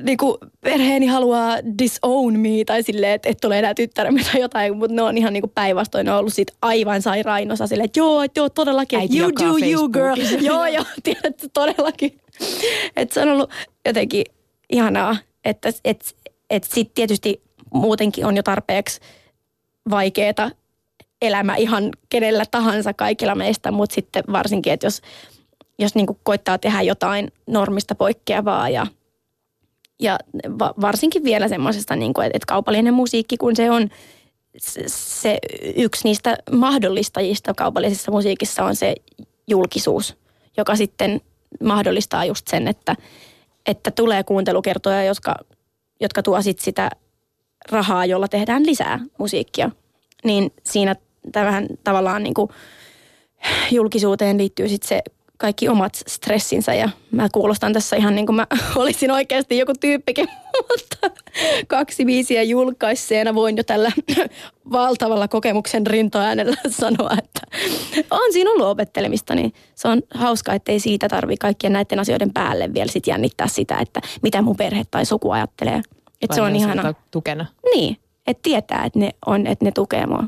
niin 0.03 0.19
kuin 0.19 0.37
perheeni 0.61 1.07
haluaa 1.07 1.57
disown 1.79 2.39
me 2.39 2.49
tai 2.67 2.83
silleen, 2.83 3.13
että 3.13 3.29
et 3.29 3.39
tulee 3.41 3.59
enää 3.59 3.75
tyttäremme 3.75 4.23
tai 4.33 4.41
jotain, 4.41 4.77
mutta 4.77 4.95
ne 4.95 5.03
on 5.03 5.19
ihan 5.19 5.33
niin 5.33 5.43
kuin 5.43 5.53
päinvastoin, 5.55 6.05
ne 6.05 6.13
on 6.13 6.19
ollut 6.19 6.35
siitä 6.35 6.53
aivan 6.63 7.03
sairainosa 7.03 7.67
silleen, 7.67 7.85
että 7.85 8.01
joo, 8.01 8.23
että 8.23 8.41
joo, 8.41 8.49
todellakin, 8.49 9.01
että 9.01 9.17
you 9.17 9.31
do 9.41 9.67
you 9.67 9.89
girl, 9.89 10.17
joo, 10.41 10.67
joo, 10.67 10.85
tiedät, 11.03 11.45
todellakin. 11.53 12.19
Että 12.97 13.15
se 13.15 13.21
on 13.21 13.29
ollut 13.29 13.51
jotenkin 13.87 14.25
ihanaa, 14.73 15.17
että 15.45 15.73
et, 15.85 16.15
et 16.51 16.65
sitten 16.65 16.95
tietysti 16.95 17.43
muutenkin 17.75 18.27
on 18.27 18.37
jo 18.37 18.43
tarpeeksi 18.43 19.01
vaikeeta 19.91 20.51
elämä 21.23 21.57
ihan 21.57 21.91
kenellä 22.09 22.45
tahansa 22.51 22.95
kaikilla 22.95 23.35
meistä, 23.35 23.71
mutta 23.71 23.95
sitten 23.95 24.25
varsinkin, 24.33 24.73
että 24.73 24.87
jos, 24.87 25.01
jos 25.81 25.95
niin 25.95 26.07
koittaa 26.23 26.59
tehdä 26.59 26.83
jotain 26.83 27.33
normista 27.47 27.95
poikkeavaa 27.95 28.69
ja, 28.69 28.87
ja 30.01 30.19
va, 30.59 30.75
varsinkin 30.81 31.25
vielä 31.25 31.49
semmoisesta, 31.49 31.97
niin 31.97 32.15
kuin, 32.15 32.27
että 32.27 32.47
kaupallinen 32.47 32.95
musiikki, 32.95 33.37
kun 33.37 33.57
se 33.57 33.71
on 33.71 33.89
se 34.87 35.39
yksi 35.77 36.05
niistä 36.05 36.37
mahdollistajista 36.53 37.55
kaupallisessa 37.55 38.13
musiikissa 38.13 38.65
on 38.65 38.77
se 38.77 38.95
julkisuus, 39.49 40.17
joka 40.57 40.77
sitten 40.77 41.21
mahdollistaa 41.65 42.25
just 42.25 42.49
sen, 42.49 42.69
että, 42.69 42.97
että 43.67 43.91
tulee 43.91 44.25
kuuntelukertoja, 44.25 45.05
jotka, 45.05 45.35
jotka 46.01 46.23
tuo 46.23 46.43
sit 46.43 46.59
sitä 46.59 46.91
rahaa, 47.71 48.07
jolla 48.07 48.29
tehdään 48.29 48.67
lisää 48.67 49.01
musiikkia. 49.19 49.71
Niin 50.25 50.53
siinä 50.65 50.97
tähän 51.33 51.67
tavallaan 51.85 52.23
niin 52.23 52.35
kuin 52.35 52.51
julkisuuteen 53.71 54.39
liittyy 54.39 54.69
sitten 54.69 54.89
se 54.89 55.03
kaikki 55.41 55.69
omat 55.69 55.95
stressinsä 56.07 56.75
ja 56.75 56.89
mä 57.11 57.29
kuulostan 57.33 57.73
tässä 57.73 57.97
ihan 57.97 58.15
niin 58.15 58.27
kuin 58.27 58.37
mä 58.37 58.47
olisin 58.77 59.11
oikeasti 59.11 59.59
joku 59.59 59.73
tyyppikin, 59.81 60.29
mutta 60.69 61.21
kaksi 61.67 62.05
biisiä 62.05 62.43
julkaisseena 62.43 63.35
voin 63.35 63.57
jo 63.57 63.63
tällä 63.63 63.93
valtavalla 64.73 65.29
kokemuksen 65.29 65.87
rintoäänellä 65.87 66.57
sanoa, 66.69 67.11
että 67.19 67.41
on 68.11 68.33
siinä 68.33 68.51
ollut 68.51 68.67
opettelemista, 68.67 69.35
niin 69.35 69.53
se 69.75 69.89
on 69.89 70.03
hauska, 70.15 70.55
että 70.55 70.73
ei 70.73 70.81
siitä 70.81 71.09
tarvi 71.09 71.37
kaikkien 71.37 71.73
näiden 71.73 71.99
asioiden 71.99 72.33
päälle 72.33 72.75
vielä 72.75 72.93
sit 72.93 73.07
jännittää 73.07 73.47
sitä, 73.47 73.79
että 73.79 74.01
mitä 74.23 74.43
mun 74.43 74.57
perhe 74.57 74.85
tai 74.91 75.05
suku 75.05 75.31
ajattelee. 75.31 75.83
Että 76.23 76.35
se 76.35 76.43
on 76.43 76.57
ihana. 76.57 76.95
Tukena. 77.11 77.47
Niin, 77.75 77.97
että 78.27 78.43
tietää, 78.43 78.85
että 78.85 78.99
ne 78.99 79.11
on, 79.27 79.47
että 79.47 79.65
ne 79.65 79.73
tukee 79.73 80.07
mua. 80.07 80.25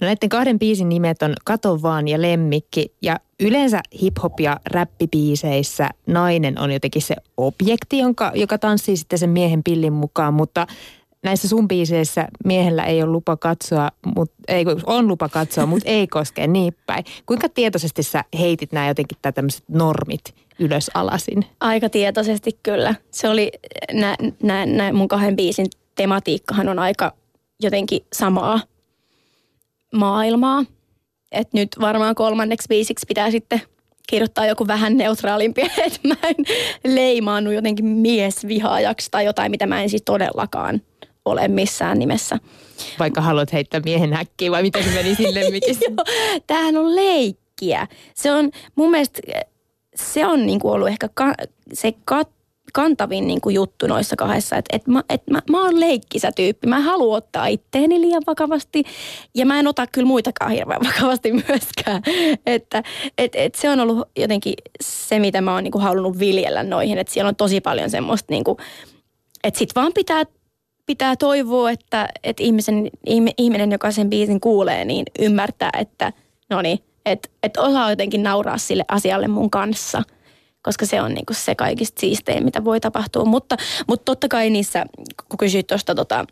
No 0.00 0.06
näiden 0.06 0.28
kahden 0.28 0.58
biisin 0.58 0.88
nimet 0.88 1.22
on 1.22 1.34
Kato 1.44 1.82
vaan 1.82 2.08
ja 2.08 2.22
Lemmikki 2.22 2.94
ja 3.02 3.20
yleensä 3.40 3.80
hip-hop 4.02 4.40
ja 4.40 4.60
räppibiiseissä 4.66 5.88
nainen 6.06 6.60
on 6.60 6.72
jotenkin 6.72 7.02
se 7.02 7.16
objekti, 7.36 7.98
jonka, 7.98 8.32
joka 8.34 8.58
tanssii 8.58 8.96
sitten 8.96 9.18
sen 9.18 9.30
miehen 9.30 9.62
pillin 9.64 9.92
mukaan, 9.92 10.34
mutta 10.34 10.66
näissä 11.22 11.48
sun 11.48 11.68
biiseissä 11.68 12.28
miehellä 12.44 12.84
ei 12.84 13.02
ole 13.02 13.10
lupa 13.10 13.36
katsoa, 13.36 13.90
mut, 14.16 14.32
ei, 14.48 14.64
on 14.86 15.08
lupa 15.08 15.28
katsoa, 15.28 15.66
mutta 15.66 15.88
ei 15.88 16.06
koske 16.06 16.46
niin 16.46 16.74
päin. 16.86 17.04
Kuinka 17.26 17.48
tietoisesti 17.48 18.02
sä 18.02 18.24
heitit 18.38 18.72
nämä 18.72 18.88
jotenkin 18.88 19.18
tämmöiset 19.34 19.64
normit 19.68 20.34
ylös 20.58 20.90
alasin? 20.94 21.44
Aika 21.60 21.88
tietoisesti 21.88 22.58
kyllä. 22.62 22.94
Se 23.10 23.28
oli, 23.28 23.52
nämä 24.42 24.92
mun 24.92 25.08
kahden 25.08 25.36
biisin 25.36 25.66
tematiikkahan 25.94 26.68
on 26.68 26.78
aika 26.78 27.12
jotenkin 27.60 28.00
samaa 28.12 28.60
maailmaa. 29.94 30.64
Et 31.34 31.52
nyt 31.52 31.68
varmaan 31.80 32.14
kolmanneksi 32.14 32.68
biisiksi 32.68 33.06
pitää 33.08 33.30
sitten 33.30 33.62
kirjoittaa 34.08 34.46
joku 34.46 34.66
vähän 34.66 34.96
neutraalimpi, 34.96 35.62
että 35.86 36.08
mä 36.08 36.14
en 36.24 36.44
leimaannu 36.94 37.50
jotenkin 37.50 37.86
miesvihaajaksi 37.86 39.08
tai 39.10 39.24
jotain, 39.24 39.50
mitä 39.50 39.66
mä 39.66 39.82
en 39.82 39.90
siis 39.90 40.02
todellakaan 40.02 40.82
ole 41.24 41.48
missään 41.48 41.98
nimessä. 41.98 42.38
Vaikka 42.98 43.20
haluat 43.20 43.52
heittää 43.52 43.80
miehen 43.84 44.12
häkkiä 44.12 44.50
vai 44.50 44.62
miten 44.62 44.84
se 44.84 44.90
meni 44.90 45.14
sille 45.14 45.40
Tämähän 46.46 46.76
on 46.76 46.96
leikkiä. 46.96 47.86
Se 48.14 48.32
on 48.32 48.50
mun 48.74 48.90
mielestä, 48.90 49.20
se 49.94 50.26
on 50.26 50.46
niinku 50.46 50.70
ollut 50.70 50.88
ehkä 50.88 51.08
ka, 51.14 51.34
se 51.72 51.92
kat, 52.04 52.30
kantavin 52.74 53.26
niin 53.26 53.40
kuin 53.40 53.54
juttu 53.54 53.86
noissa 53.86 54.16
kahdessa, 54.16 54.56
että 54.56 54.76
et 54.76 54.86
mä, 54.86 55.02
et 55.08 55.22
mä, 55.30 55.42
mä 55.50 55.64
oon 55.64 55.80
leikkisä 55.80 56.32
tyyppi. 56.36 56.66
Mä 56.66 56.80
haluan 56.80 57.16
ottaa 57.16 57.46
itteeni 57.46 58.00
liian 58.00 58.22
vakavasti 58.26 58.84
ja 59.34 59.46
mä 59.46 59.58
en 59.58 59.66
ota 59.66 59.86
kyllä 59.86 60.06
muitakaan 60.06 60.50
hirveän 60.50 60.80
vakavasti 60.94 61.32
myöskään. 61.32 62.02
Että 62.46 62.82
et, 63.18 63.32
et 63.34 63.54
se 63.54 63.70
on 63.70 63.80
ollut 63.80 64.08
jotenkin 64.16 64.54
se, 64.80 65.18
mitä 65.18 65.40
mä 65.40 65.54
oon 65.54 65.64
niin 65.64 65.72
kuin 65.72 65.82
halunnut 65.82 66.18
viljellä 66.18 66.62
noihin. 66.62 66.98
Että 66.98 67.12
siellä 67.12 67.28
on 67.28 67.36
tosi 67.36 67.60
paljon 67.60 67.90
semmoista, 67.90 68.32
niin 68.32 68.44
kuin, 68.44 68.58
että 69.44 69.58
sit 69.58 69.70
vaan 69.76 69.92
pitää 69.94 70.24
pitää 70.86 71.16
toivoa, 71.16 71.70
että, 71.70 72.08
että 72.24 72.42
ihmisen, 72.42 72.90
ihminen, 73.38 73.72
joka 73.72 73.90
sen 73.90 74.10
biisin 74.10 74.40
kuulee, 74.40 74.84
niin 74.84 75.06
ymmärtää, 75.18 75.70
että 75.78 76.12
no 76.50 76.62
niin, 76.62 76.78
että, 77.06 77.28
että 77.42 77.62
osaa 77.62 77.90
jotenkin 77.90 78.22
nauraa 78.22 78.58
sille 78.58 78.84
asialle 78.88 79.28
mun 79.28 79.50
kanssa– 79.50 80.02
koska 80.64 80.86
se 80.86 81.00
on 81.00 81.14
niinku 81.14 81.34
se 81.34 81.54
kaikista 81.54 82.00
siistein, 82.00 82.44
mitä 82.44 82.64
voi 82.64 82.80
tapahtua. 82.80 83.24
Mutta, 83.24 83.56
mutta 83.88 84.04
totta 84.04 84.28
kai 84.28 84.50
niissä, 84.50 84.86
kun 85.28 85.38
kysyit 85.38 85.66
tuosta 85.66 85.94
tota, 85.94 86.24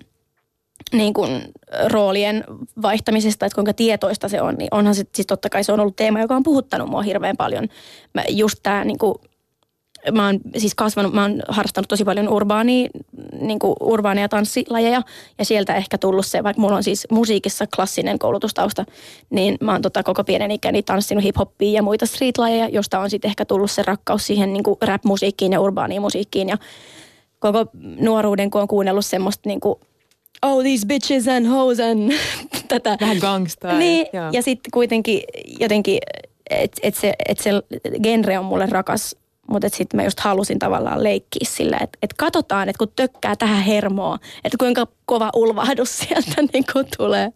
niin 0.93 1.15
kuin 1.15 1.43
roolien 1.85 2.45
vaihtamisesta, 2.83 3.47
että 3.47 3.55
kuinka 3.55 3.73
tietoista 3.73 4.29
se 4.29 4.43
on, 4.43 4.55
niin 4.55 4.69
onhan 4.71 4.95
se, 4.95 5.05
siis 5.15 5.27
totta 5.27 5.49
kai 5.51 5.65
se 5.65 5.73
on 5.73 5.81
ollut 5.81 5.97
teema, 5.97 6.21
joka 6.21 6.37
on 6.37 6.43
puhuttanut 6.43 6.89
mua 6.89 7.03
hirveän 7.03 7.37
paljon. 7.37 7.69
Mä 8.15 8.25
just 8.29 8.59
tämä 8.63 8.85
niin 8.85 8.99
mä 10.13 10.27
oon 10.27 10.41
siis 10.57 10.75
kasvanut, 10.75 11.13
mä 11.13 11.23
oon 11.23 11.43
harrastanut 11.49 11.89
tosi 11.89 12.05
paljon 12.05 12.29
urbaania, 12.29 12.89
niin 13.41 13.59
kuin 13.59 13.75
urbaaneja 13.81 14.29
tanssilajeja 14.29 15.03
ja 15.39 15.45
sieltä 15.45 15.75
ehkä 15.75 15.99
tullut 15.99 16.27
se, 16.27 16.43
vaikka 16.43 16.61
mulla 16.61 16.77
on 16.77 16.83
siis 16.83 17.07
musiikissa 17.11 17.67
klassinen 17.77 18.19
koulutustausta, 18.19 18.85
niin 19.31 19.57
mä 19.61 19.73
oon 19.73 19.83
tota 19.83 20.03
koko 20.03 20.25
pienen 20.25 20.51
ikäni 20.51 20.83
tanssinut 20.83 21.25
hip-hoppia 21.25 21.73
ja 21.73 21.83
muita 21.83 22.07
streetlajeja, 22.07 22.69
josta 22.69 22.99
on 22.99 23.11
sitten 23.11 23.29
ehkä 23.29 23.45
tullut 23.45 23.71
se 23.71 23.83
rakkaus 23.83 24.27
siihen 24.27 24.53
niin 24.53 24.63
kuin 24.63 24.77
rap-musiikkiin 24.83 25.53
ja 25.53 25.61
urbaaniin 25.61 26.03
musiikkiin 26.03 26.49
ja 26.49 26.59
koko 27.39 27.67
nuoruuden, 28.01 28.51
kun 28.51 28.61
on 28.61 28.69
kuunnellut 28.69 29.07
semmoista 29.07 29.49
niin 29.49 29.61
kuin 29.61 29.77
oh 30.43 30.63
these 30.63 30.87
bitches 30.87 31.29
and 31.29 31.47
hoes 31.47 31.81
and 31.81 32.13
tätä. 32.69 32.97
Vähän 33.01 33.17
gangstaa. 33.17 33.79
Niin, 33.79 34.07
ja, 34.13 34.31
ja 34.33 34.43
sitten 34.43 34.71
kuitenkin 34.71 35.23
jotenkin, 35.61 35.99
että 36.51 36.81
et 36.83 36.95
se, 36.95 37.15
et 37.29 37.39
se 37.39 37.51
genre 38.03 38.39
on 38.39 38.45
mulle 38.45 38.67
rakas 38.67 39.17
mutta 39.49 39.69
sitten 39.69 40.01
mä 40.01 40.05
just 40.05 40.21
halusin 40.21 40.59
tavallaan 40.59 41.05
leikkiä 41.05 41.49
sillä, 41.49 41.79
että 41.81 41.99
et 42.03 42.15
katsotaan, 42.15 42.69
että 42.69 42.79
kun 42.79 42.93
tökkää 42.97 43.37
tähän 43.37 43.63
hermoa, 43.63 44.19
että 44.45 44.59
kuinka 44.59 44.87
kova 45.05 45.31
ulvahdus 45.35 45.99
sieltä 45.99 46.43
niin 46.53 46.65
tulee. 46.97 47.33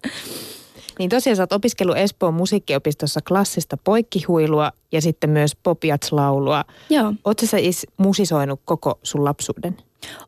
Niin 0.99 1.11
tosiaan 1.11 1.37
sä 1.37 1.43
oot 1.43 1.53
opiskellut 1.53 1.97
Espoon 1.97 2.35
musiikkiopistossa 2.35 3.21
klassista 3.29 3.77
poikkihuilua 3.85 4.73
ja 4.93 5.01
sitten 5.01 5.31
myös 5.31 5.57
popiats-laulua. 5.63 6.65
Joo. 6.91 7.13
Oletko 7.25 7.47
sä 7.47 7.57
is 7.57 7.87
musisoinut 7.97 8.61
koko 8.65 8.99
sun 9.03 9.25
lapsuuden? 9.25 9.77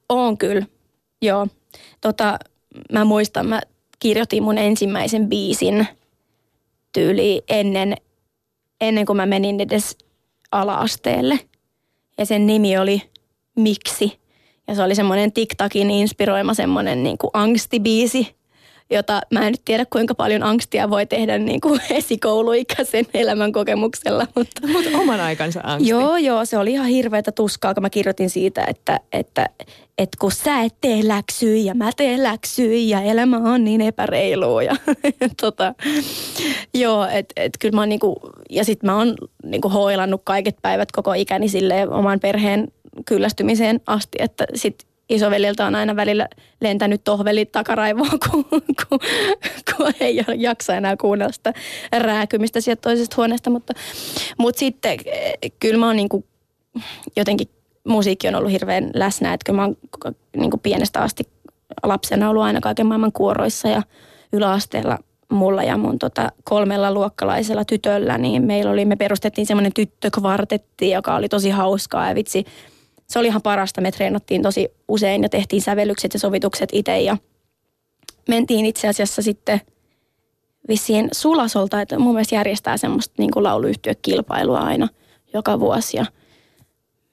Oon 0.08 0.38
kyllä, 0.38 0.66
joo. 1.23 1.47
Tota, 2.00 2.38
mä 2.92 3.04
muistan, 3.04 3.47
mä 3.47 3.61
kirjoitin 3.99 4.42
mun 4.42 4.58
ensimmäisen 4.58 5.28
biisin 5.28 5.87
tyyli 6.92 7.42
ennen, 7.49 7.97
ennen 8.80 9.06
kuin 9.06 9.16
mä 9.16 9.26
menin 9.26 9.61
edes 9.61 9.99
ala-asteelle 10.52 11.38
ja 12.18 12.26
sen 12.26 12.46
nimi 12.46 12.78
oli 12.78 13.02
Miksi. 13.56 14.18
Ja 14.68 14.75
se 14.75 14.82
oli 14.82 14.94
semmoinen 14.94 15.32
TikTokin 15.32 15.90
inspiroima 15.90 16.54
semmoinen 16.54 17.02
niin 17.02 17.18
kuin 17.18 17.30
angstibiisi, 17.32 18.37
jota 18.90 19.21
mä 19.33 19.47
en 19.47 19.52
nyt 19.52 19.62
tiedä 19.64 19.87
kuinka 19.92 20.14
paljon 20.14 20.42
angstia 20.42 20.90
voi 20.90 21.07
tehdä 21.07 21.38
niin 21.38 21.61
kuin 21.61 21.80
esikouluikäisen 21.90 23.07
elämän 23.14 23.52
kokemuksella. 23.52 24.26
Mutta 24.35 24.66
Mutta 24.66 24.99
oman 24.99 25.21
aikansa 25.21 25.61
angsti. 25.64 25.88
Joo, 25.88 26.16
joo, 26.16 26.45
se 26.45 26.59
oli 26.59 26.73
ihan 26.73 26.87
hirveätä 26.87 27.33
tuskaa, 27.33 27.75
kun 27.75 27.83
mä 27.83 27.90
kirjoitin 27.90 28.30
siitä, 28.30 28.64
että, 28.64 29.00
että, 29.12 29.47
että 29.99 30.16
kun 30.21 30.33
sä 30.33 30.61
et 30.61 30.75
tee 30.80 31.09
läksyjä 31.09 31.64
ja 31.64 31.75
mä 31.75 31.90
teen 31.97 32.23
läksyjä 32.23 32.99
ja 32.99 33.11
elämä 33.11 33.37
on 33.37 33.64
niin 33.64 33.80
epäreilua. 33.80 34.62
Ja, 34.62 34.76
tota, 35.42 35.75
joo, 36.75 37.07
että 37.07 37.33
et 37.37 37.52
kyllä 37.59 37.75
mä 37.75 37.80
oon 37.80 37.88
niinku, 37.88 38.21
ja 38.50 38.64
sit 38.64 38.83
mä 38.83 38.97
oon 38.97 39.14
niinku 39.45 39.68
hoilannut 39.68 40.21
kaiket 40.25 40.57
päivät 40.62 40.92
koko 40.92 41.12
ikäni 41.12 41.49
sille 41.49 41.88
oman 41.88 42.21
perheen 42.21 42.68
kyllästymiseen 43.07 43.80
asti, 43.87 44.18
että 44.21 44.47
sit 44.54 44.88
isoveliltä 45.08 45.66
on 45.66 45.74
aina 45.74 45.96
välillä 45.96 46.28
lentänyt 46.60 47.04
tohvelit 47.04 47.52
takaraivoon, 47.52 48.18
kun, 48.30 48.44
kun, 48.50 49.00
kun 49.76 49.92
ei 50.00 50.24
jaksa 50.36 50.76
enää 50.76 50.96
kuunnella 50.96 51.32
sitä 51.32 51.52
rääkymistä 51.98 52.60
sieltä 52.60 52.80
toisesta 52.80 53.16
huoneesta. 53.16 53.50
Mutta, 53.50 53.72
mutta 54.38 54.58
sitten 54.58 54.98
kyllä 55.60 55.78
mä 55.78 55.86
oon 55.86 55.96
niin 55.96 56.08
kuin, 56.08 56.24
jotenkin 57.16 57.48
musiikki 57.84 58.28
on 58.28 58.34
ollut 58.34 58.52
hirveän 58.52 58.90
läsnä, 58.94 59.32
että 59.32 59.44
kyllä 59.44 59.56
mä 59.56 59.64
oon 59.64 59.76
niin 60.36 60.50
kuin 60.50 60.60
pienestä 60.60 61.00
asti 61.00 61.24
lapsena 61.82 62.30
ollut 62.30 62.42
aina 62.42 62.60
kaiken 62.60 62.86
maailman 62.86 63.12
kuoroissa 63.12 63.68
ja 63.68 63.82
yläasteella 64.32 64.98
mulla 65.32 65.62
ja 65.62 65.76
mun 65.76 65.98
tota 65.98 66.32
kolmella 66.44 66.92
luokkalaisella 66.92 67.64
tytöllä, 67.64 68.18
niin 68.18 68.42
meillä 68.42 68.70
oli, 68.70 68.84
me 68.84 68.96
perustettiin 68.96 69.46
semmoinen 69.46 69.72
tyttökvartetti, 69.72 70.90
joka 70.90 71.16
oli 71.16 71.28
tosi 71.28 71.50
hauskaa 71.50 72.08
ja 72.08 72.14
vitsi, 72.14 72.44
se 73.10 73.18
oli 73.18 73.26
ihan 73.26 73.42
parasta. 73.42 73.80
Me 73.80 73.90
treenattiin 73.90 74.42
tosi 74.42 74.68
usein 74.88 75.23
ja 75.23 75.28
tehtiin 75.28 75.62
sävellykset 75.62 76.14
ja 76.14 76.21
sovitukset 76.21 76.68
itse 76.73 77.00
ja 77.00 77.16
mentiin 78.28 78.66
itse 78.66 78.88
asiassa 78.88 79.23
sitten 79.23 79.60
vissiin 80.68 81.08
Sulasolta, 81.12 81.80
että 81.80 81.99
mun 81.99 82.14
mielestä 82.14 82.34
järjestää 82.34 82.76
semmoista 82.76 83.14
niin 83.18 83.30
kuin 83.30 83.42
lauluyhtiökilpailua 83.42 84.58
aina 84.58 84.88
joka 85.34 85.60
vuosi 85.60 85.97
ja 85.97 86.06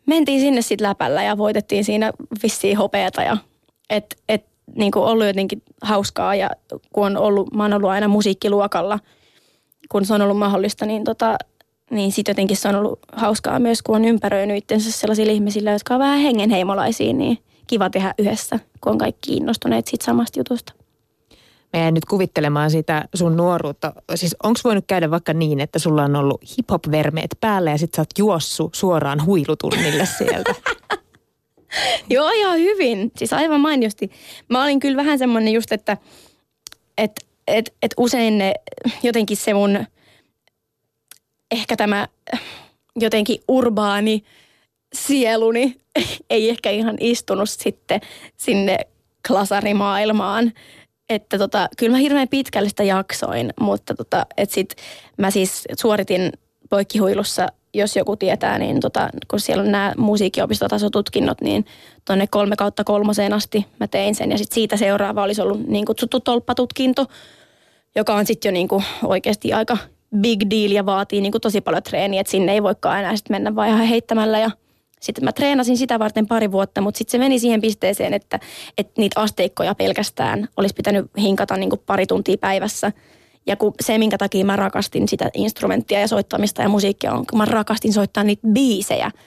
mentiin 0.05 0.41
sinne 0.41 0.61
sitten 0.61 0.87
läpällä 0.87 1.23
ja 1.23 1.37
voitettiin 1.37 1.85
siinä 1.85 2.11
vissiin 2.43 2.77
hopeata 2.77 3.21
ja 3.21 3.37
et, 3.89 4.15
et, 4.29 4.45
niin 4.75 4.91
kuin 4.91 5.05
ollut 5.05 5.27
jotenkin 5.27 5.61
hauskaa 5.81 6.35
ja 6.35 6.49
kun 6.93 7.05
on 7.05 7.17
ollut, 7.17 7.53
mä 7.53 7.63
oon 7.63 7.73
ollut 7.73 7.89
aina 7.89 8.07
musiikkiluokalla, 8.07 8.99
kun 9.91 10.05
se 10.05 10.13
on 10.13 10.21
ollut 10.21 10.37
mahdollista, 10.37 10.85
niin 10.85 11.03
tota, 11.03 11.37
niin 11.91 12.11
sitten 12.11 12.33
jotenkin 12.33 12.57
se 12.57 12.67
on 12.67 12.75
ollut 12.75 12.99
hauskaa 13.13 13.59
myös, 13.59 13.81
kun 13.81 13.95
on 13.95 14.05
ympäröinyt 14.05 14.57
itsensä 14.57 14.91
sellaisilla 14.91 15.31
ihmisillä, 15.31 15.71
jotka 15.71 15.93
on 15.93 15.99
vähän 15.99 16.19
hengenheimolaisia, 16.19 17.13
niin 17.13 17.37
kiva 17.67 17.89
tehdä 17.89 18.13
yhdessä, 18.17 18.59
kun 18.81 18.91
on 18.91 18.97
kaikki 18.97 19.31
kiinnostuneet 19.31 19.87
siitä 19.87 20.05
samasta 20.05 20.39
jutusta. 20.39 20.73
Mä 21.73 21.79
jäin 21.79 21.93
nyt 21.93 22.05
kuvittelemaan 22.05 22.71
sitä 22.71 23.05
sun 23.15 23.37
nuoruutta. 23.37 23.93
Siis 24.15 24.35
onko 24.43 24.59
voinut 24.63 24.85
käydä 24.87 25.11
vaikka 25.11 25.33
niin, 25.33 25.59
että 25.59 25.79
sulla 25.79 26.03
on 26.03 26.15
ollut 26.15 26.41
hip-hop-vermeet 26.57 27.37
päällä 27.41 27.71
ja 27.71 27.77
sit 27.77 27.93
sä 27.93 28.01
oot 28.01 28.09
juossu 28.17 28.69
suoraan 28.73 29.25
huilutunnille 29.25 30.05
sieltä? 30.17 30.55
Joo, 32.09 32.29
ihan 32.29 32.59
hyvin. 32.59 33.11
Siis 33.17 33.33
aivan 33.33 33.61
mainiosti. 33.61 34.11
Mä 34.49 34.63
olin 34.63 34.79
kyllä 34.79 34.97
vähän 34.97 35.19
semmoinen 35.19 35.53
just, 35.53 35.71
että 35.71 35.97
et, 36.97 37.11
et, 37.47 37.73
et 37.81 37.93
usein 37.97 38.37
ne, 38.37 38.53
jotenkin 39.03 39.37
se 39.37 39.53
mun– 39.53 39.79
ehkä 41.51 41.75
tämä 41.77 42.07
jotenkin 42.95 43.39
urbaani 43.47 44.23
sieluni 44.95 45.75
ei 46.29 46.49
ehkä 46.49 46.69
ihan 46.69 46.95
istunut 46.99 47.49
sitten 47.49 48.01
sinne 48.37 48.79
klasarimaailmaan. 49.27 50.51
Että 51.09 51.37
tota, 51.37 51.69
kyllä 51.77 51.91
mä 51.91 51.97
hirveän 51.97 52.27
pitkälle 52.27 52.69
sitä 52.69 52.83
jaksoin, 52.83 53.53
mutta 53.59 53.95
tota, 53.95 54.25
et 54.37 54.51
sit 54.51 54.75
mä 55.17 55.31
siis 55.31 55.63
suoritin 55.79 56.31
poikkihuilussa, 56.69 57.47
jos 57.73 57.95
joku 57.95 58.15
tietää, 58.15 58.59
niin 58.59 58.79
tota, 58.79 59.09
kun 59.27 59.39
siellä 59.39 59.63
on 59.63 59.71
nämä 59.71 59.93
musiikkiopistotasotutkinnot, 59.97 61.41
niin 61.41 61.65
tuonne 62.05 62.27
kolme 62.27 62.55
kautta 62.55 62.83
kolmoseen 62.83 63.33
asti 63.33 63.65
mä 63.79 63.87
tein 63.87 64.15
sen. 64.15 64.31
Ja 64.31 64.37
sitten 64.37 64.55
siitä 64.55 64.77
seuraava 64.77 65.23
olisi 65.23 65.41
ollut 65.41 65.67
niin 65.67 65.85
kutsuttu 65.85 66.19
tolppatutkinto, 66.19 67.05
joka 67.95 68.15
on 68.15 68.25
sitten 68.25 68.49
jo 68.49 68.53
niin 68.53 68.67
kuin 68.67 68.83
oikeasti 69.03 69.53
aika 69.53 69.77
big 70.21 70.41
deal 70.49 70.71
ja 70.71 70.85
vaatii 70.85 71.21
niin 71.21 71.31
kuin 71.31 71.41
tosi 71.41 71.61
paljon 71.61 71.83
treeniä, 71.83 72.21
että 72.21 72.31
sinne 72.31 72.51
ei 72.51 72.63
voikaan 72.63 72.99
enää 72.99 73.15
sitten 73.15 73.33
mennä 73.35 73.55
vaan 73.55 73.67
ihan 73.67 73.85
heittämällä 73.85 74.39
ja 74.39 74.51
sitten 75.01 75.23
mä 75.23 75.31
treenasin 75.31 75.77
sitä 75.77 75.99
varten 75.99 76.27
pari 76.27 76.51
vuotta, 76.51 76.81
mutta 76.81 76.97
sitten 76.97 77.11
se 77.11 77.17
meni 77.17 77.39
siihen 77.39 77.61
pisteeseen, 77.61 78.13
että, 78.13 78.39
että 78.77 79.01
niitä 79.01 79.21
asteikkoja 79.21 79.75
pelkästään 79.75 80.47
olisi 80.57 80.75
pitänyt 80.75 81.05
hinkata 81.17 81.57
niin 81.57 81.69
kuin 81.69 81.81
pari 81.85 82.05
tuntia 82.05 82.37
päivässä. 82.37 82.91
Ja 83.47 83.55
kun 83.55 83.73
se, 83.81 83.97
minkä 83.97 84.17
takia 84.17 84.45
mä 84.45 84.55
rakastin 84.55 85.07
sitä 85.07 85.29
instrumenttia 85.33 85.99
ja 85.99 86.07
soittamista 86.07 86.61
ja 86.61 86.69
musiikkia, 86.69 87.13
on 87.13 87.25
kun 87.27 87.37
mä 87.37 87.45
rakastin 87.45 87.93
soittaa 87.93 88.23
niitä 88.23 88.47
biisejä– 88.47 89.11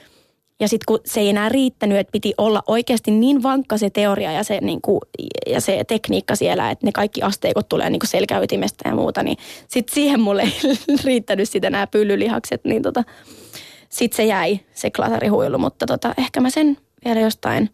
ja 0.60 0.68
sitten 0.68 0.84
kun 0.86 1.00
se 1.04 1.20
ei 1.20 1.28
enää 1.28 1.48
riittänyt, 1.48 1.98
että 1.98 2.12
piti 2.12 2.34
olla 2.38 2.62
oikeasti 2.66 3.10
niin 3.10 3.42
vankka 3.42 3.78
se 3.78 3.90
teoria 3.90 4.32
ja 4.32 4.44
se, 4.44 4.58
niin 4.60 4.80
kuin, 4.82 5.00
ja 5.46 5.60
se 5.60 5.84
tekniikka 5.88 6.36
siellä, 6.36 6.70
että 6.70 6.86
ne 6.86 6.92
kaikki 6.92 7.22
asteikot 7.22 7.68
tulee 7.68 7.90
niin 7.90 8.00
kuin 8.00 8.08
selkäytimestä 8.08 8.88
ja 8.88 8.94
muuta, 8.94 9.22
niin 9.22 9.36
sitten 9.68 9.94
siihen 9.94 10.20
mulle 10.20 10.42
ei 10.42 10.54
riittänyt 11.04 11.48
sitä 11.48 11.70
nämä 11.70 11.86
pyllylihakset, 11.86 12.64
niin 12.64 12.82
tota, 12.82 13.04
sitten 13.88 14.16
se 14.16 14.24
jäi 14.24 14.60
se 14.74 14.90
klasarihuilu, 14.90 15.58
mutta 15.58 15.86
tota, 15.86 16.14
ehkä 16.18 16.40
mä 16.40 16.50
sen 16.50 16.76
vielä 17.04 17.20
jostain 17.20 17.70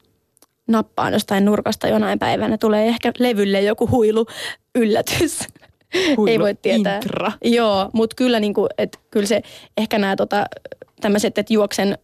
nappaan 0.68 1.12
jostain 1.12 1.44
nurkasta 1.44 1.88
jonain 1.88 2.18
päivänä. 2.18 2.58
Tulee 2.58 2.86
ehkä 2.86 3.12
levylle 3.18 3.60
joku 3.60 3.90
huilu 3.90 4.26
yllätys. 4.74 5.38
Huilu 6.16 6.30
ei 6.30 6.38
voi 6.38 6.54
tietää. 6.54 6.96
Intra. 6.96 7.32
Joo, 7.44 7.90
mutta 7.92 8.16
kyllä, 8.16 8.40
niinku, 8.40 8.66
et, 8.78 9.00
kyllä 9.10 9.26
se 9.26 9.42
ehkä 9.76 9.98
nämä 9.98 10.16
tota, 10.16 10.46
tämmöiset, 11.00 11.38
että 11.38 11.52
juoksen 11.52 11.98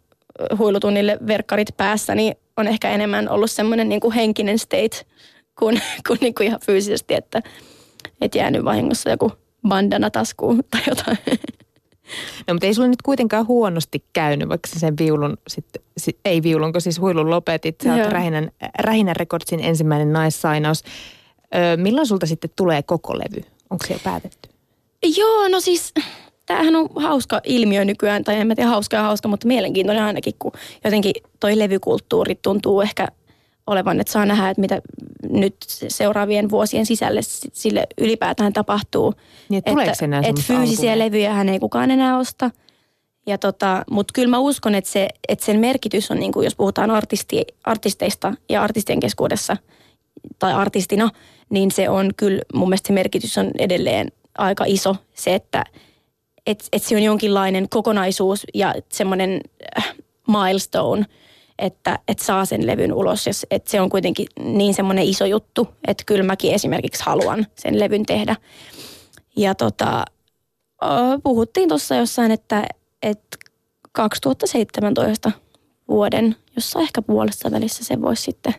huilutunnille 0.59 1.19
verkkarit 1.27 1.69
päässä, 1.77 2.15
niin 2.15 2.35
on 2.57 2.69
ehkä 2.69 2.91
enemmän 2.91 3.29
ollut 3.29 3.51
semmoinen 3.51 3.89
niin 3.89 4.01
kuin 4.01 4.15
henkinen 4.15 4.59
state 4.59 5.07
kuin, 5.59 5.83
kuin, 6.09 6.19
niin 6.21 6.35
kuin 6.35 6.47
ihan 6.47 6.61
fyysisesti, 6.67 7.15
että 7.15 7.43
et 8.21 8.35
jäänyt 8.35 8.65
vahingossa 8.65 9.11
joku 9.11 9.33
bandana 9.69 10.11
taskuun 10.11 10.65
tai 10.71 10.81
jotain. 10.89 11.19
No 12.47 12.55
mutta 12.55 12.67
ei 12.67 12.75
sulle 12.75 12.89
nyt 12.89 13.03
kuitenkaan 13.03 13.47
huonosti 13.47 14.05
käynyt, 14.13 14.49
vaikka 14.49 14.69
sen 14.77 14.99
viulun, 14.99 15.37
sit, 15.49 15.67
sit, 15.97 16.19
ei 16.25 16.43
viulun, 16.43 16.73
kun 16.73 16.81
siis 16.81 17.01
huilun 17.01 17.31
lopetit. 17.31 17.77
Sä 17.85 17.95
oot 17.95 18.13
Rähinän, 18.13 18.51
Rähinän 18.79 19.17
Recordsin 19.17 19.61
ensimmäinen 19.61 20.13
naissainaus. 20.13 20.85
Öö, 21.55 21.77
milloin 21.77 22.07
sulta 22.07 22.27
sitten 22.27 22.51
tulee 22.57 22.83
koko 22.83 23.19
levy? 23.19 23.45
Onko 23.71 23.87
se 23.87 23.93
jo 23.93 24.01
päätetty? 24.05 24.49
Joo, 25.17 25.49
no 25.49 25.61
siis 25.61 25.95
tämähän 26.51 26.77
on 26.77 26.89
hauska 26.97 27.41
ilmiö 27.45 27.85
nykyään, 27.85 28.25
tai 28.25 28.37
en 28.37 28.47
mä 28.47 28.55
tiedä 28.55 28.71
hauska 28.71 28.97
ja 28.97 29.03
hauska, 29.03 29.29
mutta 29.29 29.47
mielenkiintoinen 29.47 30.05
ainakin, 30.05 30.35
kun 30.39 30.53
jotenkin 30.85 31.13
toi 31.41 31.59
levykulttuuri 31.59 32.35
tuntuu 32.43 32.81
ehkä 32.81 33.09
olevan, 33.67 34.01
että 34.01 34.13
saa 34.13 34.27
nähdä, 34.27 34.51
että 34.51 34.61
mitä 34.61 34.83
nyt 35.31 35.57
seuraavien 35.89 36.51
vuosien 36.51 36.87
sisälle 36.87 37.21
sille 37.53 37.87
ylipäätään 37.99 38.53
tapahtuu. 38.53 39.15
Niin, 39.49 39.59
että, 39.59 39.71
että, 39.71 39.95
se 39.95 40.05
että 40.23 40.43
fyysisiä 40.47 40.99
levyjä 40.99 41.35
hän 41.35 41.49
ei 41.49 41.59
kukaan 41.59 41.91
enää 41.91 42.19
osta. 42.19 42.51
Ja 43.27 43.39
tota, 43.39 43.85
Mutta 43.91 44.13
kyllä 44.13 44.29
mä 44.29 44.39
uskon, 44.39 44.75
että, 44.75 44.91
se, 44.91 45.09
että 45.29 45.45
sen 45.45 45.61
merkitys 45.61 46.11
on, 46.11 46.21
niin 46.21 46.33
kuin 46.33 46.45
jos 46.45 46.57
puhutaan 46.57 46.91
artisti, 46.91 47.45
artisteista 47.65 48.35
ja 48.49 48.63
artistien 48.63 49.01
keskuudessa 49.01 49.57
tai 50.39 50.53
artistina, 50.53 51.11
niin 51.51 51.71
se 51.71 51.89
on 51.89 52.11
kyllä, 52.17 52.43
mun 52.55 52.69
mielestä 52.69 52.87
se 52.87 52.93
merkitys 52.93 53.39
on 53.39 53.51
edelleen 53.59 54.13
aika 54.39 54.65
iso. 54.67 54.97
Se, 55.15 55.35
että 55.35 55.65
et, 56.47 56.69
et 56.73 56.83
se 56.83 56.97
on 56.97 57.03
jonkinlainen 57.03 57.69
kokonaisuus 57.69 58.47
ja 58.55 58.75
semmoinen 58.93 59.41
äh, 59.79 59.95
milestone, 60.27 61.07
että 61.59 61.99
et 62.09 62.19
saa 62.19 62.45
sen 62.45 62.67
levyn 62.67 62.93
ulos. 62.93 63.45
Että 63.51 63.71
se 63.71 63.81
on 63.81 63.91
kuitenkin 63.91 64.27
niin 64.45 64.75
semmoinen 64.75 65.05
iso 65.05 65.25
juttu, 65.25 65.69
että 65.87 66.05
kyllä 66.07 66.23
mäkin 66.25 66.55
esimerkiksi 66.55 67.03
haluan 67.07 67.47
sen 67.55 67.81
levyn 67.81 68.07
tehdä. 68.07 68.37
Ja 69.37 69.55
tota, 69.55 70.05
puhuttiin 71.23 71.69
tuossa 71.69 71.95
jossain, 71.95 72.31
että, 72.31 72.67
että 73.03 73.37
2017 73.93 75.33
vuoden, 75.89 76.37
jossa 76.57 76.81
ehkä 76.81 77.03
puolessa 77.03 77.51
välissä 77.51 77.85
se 77.85 78.03
voisi 78.03 78.23
sitten 78.23 78.55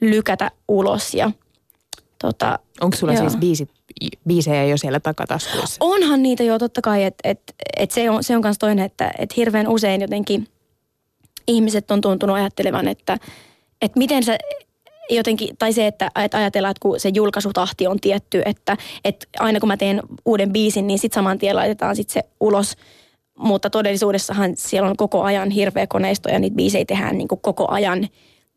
lykätä 0.00 0.50
ulos. 0.68 1.14
Ja, 1.14 1.30
tota, 2.22 2.58
Onko 2.80 2.96
sulla 2.96 3.12
joo. 3.12 3.22
siis 3.22 3.36
biisit, 3.36 3.70
biisejä 4.28 4.64
jo 4.64 4.76
siellä 4.76 5.00
takataskuissa? 5.00 5.76
Onhan 5.80 6.22
niitä 6.22 6.42
jo 6.42 6.58
totta 6.58 6.80
kai, 6.82 7.04
että 7.04 7.28
et, 7.28 7.40
et 7.76 7.90
se 7.90 8.10
on, 8.10 8.24
se 8.24 8.36
on 8.36 8.42
myös 8.44 8.58
toinen, 8.58 8.84
että 8.84 9.12
et 9.18 9.36
hirveän 9.36 9.68
usein 9.68 10.00
jotenkin 10.00 10.48
ihmiset 11.48 11.90
on 11.90 12.00
tuntunut 12.00 12.36
ajattelevan, 12.36 12.88
että, 12.88 13.18
että 13.82 13.98
miten 13.98 14.22
se 14.24 14.38
jotenkin, 15.10 15.56
tai 15.56 15.72
se, 15.72 15.86
että, 15.86 16.10
että 16.24 16.38
ajatellaan, 16.38 16.70
että 16.70 16.82
kun 16.82 17.00
se 17.00 17.10
julkaisutahti 17.14 17.86
on 17.86 18.00
tietty, 18.00 18.42
että, 18.44 18.76
että 19.04 19.26
aina 19.38 19.60
kun 19.60 19.68
mä 19.68 19.76
teen 19.76 20.02
uuden 20.24 20.52
biisin, 20.52 20.86
niin 20.86 20.98
sitten 20.98 21.14
saman 21.14 21.38
tien 21.38 21.56
laitetaan 21.56 21.96
sit 21.96 22.10
se 22.10 22.22
ulos. 22.40 22.76
Mutta 23.38 23.70
todellisuudessahan 23.70 24.52
siellä 24.56 24.90
on 24.90 24.96
koko 24.96 25.22
ajan 25.22 25.50
hirveä 25.50 25.86
koneisto 25.86 26.28
ja 26.28 26.38
niitä 26.38 26.56
biisejä 26.56 26.84
tehdään 26.84 27.18
niin 27.18 27.28
kuin 27.28 27.40
koko 27.40 27.70
ajan. 27.70 28.08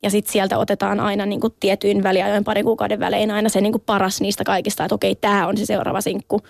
Ja 0.04 0.10
sitten 0.10 0.32
sieltä 0.32 0.58
otetaan 0.58 1.00
aina 1.00 1.26
niin 1.26 1.42
kuin 1.42 1.54
tietyin 1.60 2.04
väliajoin 2.04 2.44
parin 2.44 2.66
kuukauden 2.66 3.00
välein 3.00 3.32
aina 3.32 3.50
se 3.50 3.62
niin 3.62 3.72
kuin 3.72 3.84
paras 3.86 4.22
niistä 4.22 4.44
kaikista, 4.44 4.86
että 4.86 4.96
okei, 4.96 5.16
tämä 5.16 5.48
on 5.48 5.58
se 5.58 5.66
seuraava 5.66 6.02
sinkku. 6.02 6.42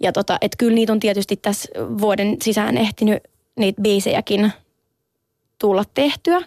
Ja 0.00 0.12
tota, 0.12 0.38
että 0.40 0.56
kyllä 0.58 0.74
niitä 0.74 0.92
on 0.92 1.00
tietysti 1.00 1.36
tässä 1.36 1.68
vuoden 1.78 2.36
sisään 2.42 2.78
ehtinyt 2.78 3.22
niitä 3.56 3.82
biisejäkin 3.82 4.52
tulla 5.58 5.84
tehtyä. 5.94 6.42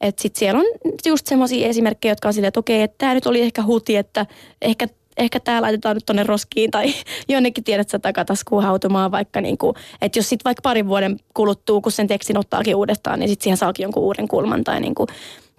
Että 0.00 0.22
sitten 0.22 0.38
siellä 0.38 0.60
on 0.60 0.66
just 1.06 1.26
semmoisia 1.26 1.68
esimerkkejä, 1.68 2.12
jotka 2.12 2.28
on 2.28 2.34
silleen, 2.34 2.48
että 2.48 2.60
okei, 2.60 2.82
että 2.82 2.94
tämä 2.98 3.14
nyt 3.14 3.26
oli 3.26 3.40
ehkä 3.40 3.62
huti, 3.62 3.96
että 3.96 4.26
ehkä 4.62 4.88
ehkä 5.16 5.40
tämä 5.40 5.62
laitetaan 5.62 5.96
nyt 5.96 6.06
tuonne 6.06 6.22
roskiin 6.22 6.70
tai 6.70 6.94
jonnekin 7.28 7.64
tiedät 7.64 7.88
sä 7.88 7.98
takataskuun 7.98 8.62
hautumaan 8.62 9.10
vaikka 9.10 9.40
niin 9.40 9.58
kuin, 9.58 9.76
että 10.00 10.18
jos 10.18 10.28
sitten 10.28 10.44
vaikka 10.44 10.62
parin 10.62 10.88
vuoden 10.88 11.16
kuluttuu, 11.34 11.80
kun 11.80 11.92
sen 11.92 12.06
tekstin 12.06 12.38
ottaakin 12.38 12.76
uudestaan, 12.76 13.20
niin 13.20 13.28
sitten 13.28 13.44
siihen 13.44 13.56
saakin 13.56 13.84
jonkun 13.84 14.02
uuden 14.02 14.28
kulman 14.28 14.64
tai 14.64 14.80
niin 14.80 14.94
kuin, 14.94 15.06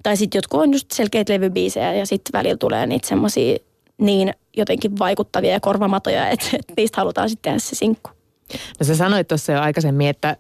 tai 0.04 0.18
sitten 0.18 0.38
jotkut 0.38 0.62
on 0.62 0.74
just 0.74 0.92
selkeitä 0.92 1.34
levybiisejä 1.34 1.94
ja 1.94 2.06
sitten 2.06 2.34
välillä 2.34 2.58
tulee 2.58 2.88
niitä 2.88 3.08
semmoisia 3.08 3.58
niin 3.98 4.34
jotenkin 4.58 5.00
vaikuttavia 5.00 5.52
ja 5.52 5.60
korvamatoja, 5.60 6.30
että, 6.30 6.48
että 6.54 6.74
niistä 6.78 7.02
halutaan 7.02 7.30
sitten 7.30 7.50
tehdä 7.52 7.60
se 7.60 7.76
sinkku. 7.76 8.17
No 8.80 8.86
sä 8.86 8.96
sanoit 8.96 9.28
tuossa 9.28 9.52
jo 9.52 9.62
aikaisemmin, 9.62 10.08
että 10.08 10.38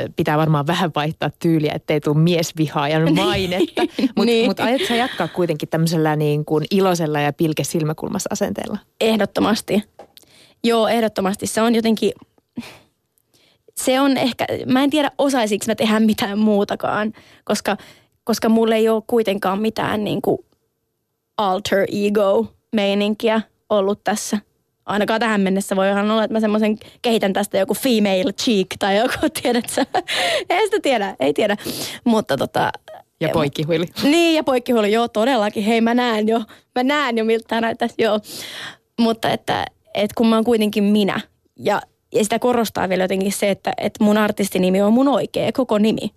ö, 0.00 0.06
pitää 0.16 0.38
varmaan 0.38 0.66
vähän 0.66 0.90
vaihtaa 0.96 1.30
tyyliä, 1.38 1.72
ettei 1.74 2.00
tule 2.00 2.18
miesvihaajan 2.18 3.14
mainetta. 3.24 3.82
Mutta 4.00 4.24
niin. 4.24 4.46
mut 4.46 4.60
aiotko 4.60 4.88
sä 4.88 4.96
jatkaa 4.96 5.28
kuitenkin 5.28 5.68
tämmöisellä 5.68 6.16
niin 6.16 6.44
kuin 6.44 6.64
iloisella 6.70 7.20
ja 7.20 7.32
pilke 7.32 7.64
silmäkulmassa 7.64 8.28
asenteella? 8.32 8.78
Ehdottomasti. 9.00 9.84
Joo, 10.64 10.88
ehdottomasti. 10.88 11.46
Se 11.46 11.62
on 11.62 11.74
jotenkin, 11.74 12.12
se 13.76 14.00
on 14.00 14.16
ehkä, 14.16 14.46
mä 14.66 14.84
en 14.84 14.90
tiedä 14.90 15.10
osaisinko 15.18 15.64
mä 15.68 15.74
tehdä 15.74 16.00
mitään 16.00 16.38
muutakaan, 16.38 17.12
koska, 17.44 17.76
koska 18.24 18.48
mulla 18.48 18.74
ei 18.74 18.88
ole 18.88 19.02
kuitenkaan 19.06 19.60
mitään 19.60 20.04
niin 20.04 20.22
kuin 20.22 20.38
alter 21.36 21.86
ego 22.06 22.54
meininkiä 22.72 23.40
ollut 23.70 24.04
tässä 24.04 24.38
ainakaan 24.88 25.20
tähän 25.20 25.40
mennessä 25.40 25.76
voi 25.76 25.88
ihan 25.88 26.10
olla, 26.10 26.24
että 26.24 26.32
mä 26.32 26.40
semmoisen 26.40 26.78
kehitän 27.02 27.32
tästä 27.32 27.58
joku 27.58 27.74
female 27.74 28.32
cheek 28.32 28.66
tai 28.78 28.98
joku, 28.98 29.14
tiedät 29.42 29.68
sä. 29.68 29.86
ei 30.50 30.66
sitä 30.66 30.80
tiedä, 30.82 31.16
ei 31.20 31.32
tiedä. 31.32 31.56
Mutta 32.04 32.36
tota... 32.36 32.72
Ja 33.20 33.28
poikkihuili. 33.32 33.86
Niin, 34.02 34.36
ja 34.36 34.44
poikkihuili, 34.44 34.92
joo, 34.92 35.08
todellakin. 35.08 35.64
Hei, 35.64 35.80
mä 35.80 35.94
näen 35.94 36.28
jo, 36.28 36.42
mä 36.74 36.82
näen 36.82 37.18
jo 37.18 37.24
miltä 37.24 37.48
tämä 37.48 37.60
näyttäisi, 37.60 37.94
joo. 37.98 38.20
Mutta 39.00 39.30
että, 39.30 39.64
että 39.94 40.14
kun 40.16 40.26
mä 40.26 40.34
oon 40.34 40.44
kuitenkin 40.44 40.84
minä, 40.84 41.20
ja, 41.56 41.82
ja 42.14 42.22
sitä 42.22 42.38
korostaa 42.38 42.88
vielä 42.88 43.04
jotenkin 43.04 43.32
se, 43.32 43.50
että, 43.50 43.72
että 43.76 44.04
mun 44.04 44.18
artistinimi 44.18 44.82
on 44.82 44.92
mun 44.92 45.08
oikea 45.08 45.52
koko 45.52 45.78
nimi. 45.78 46.10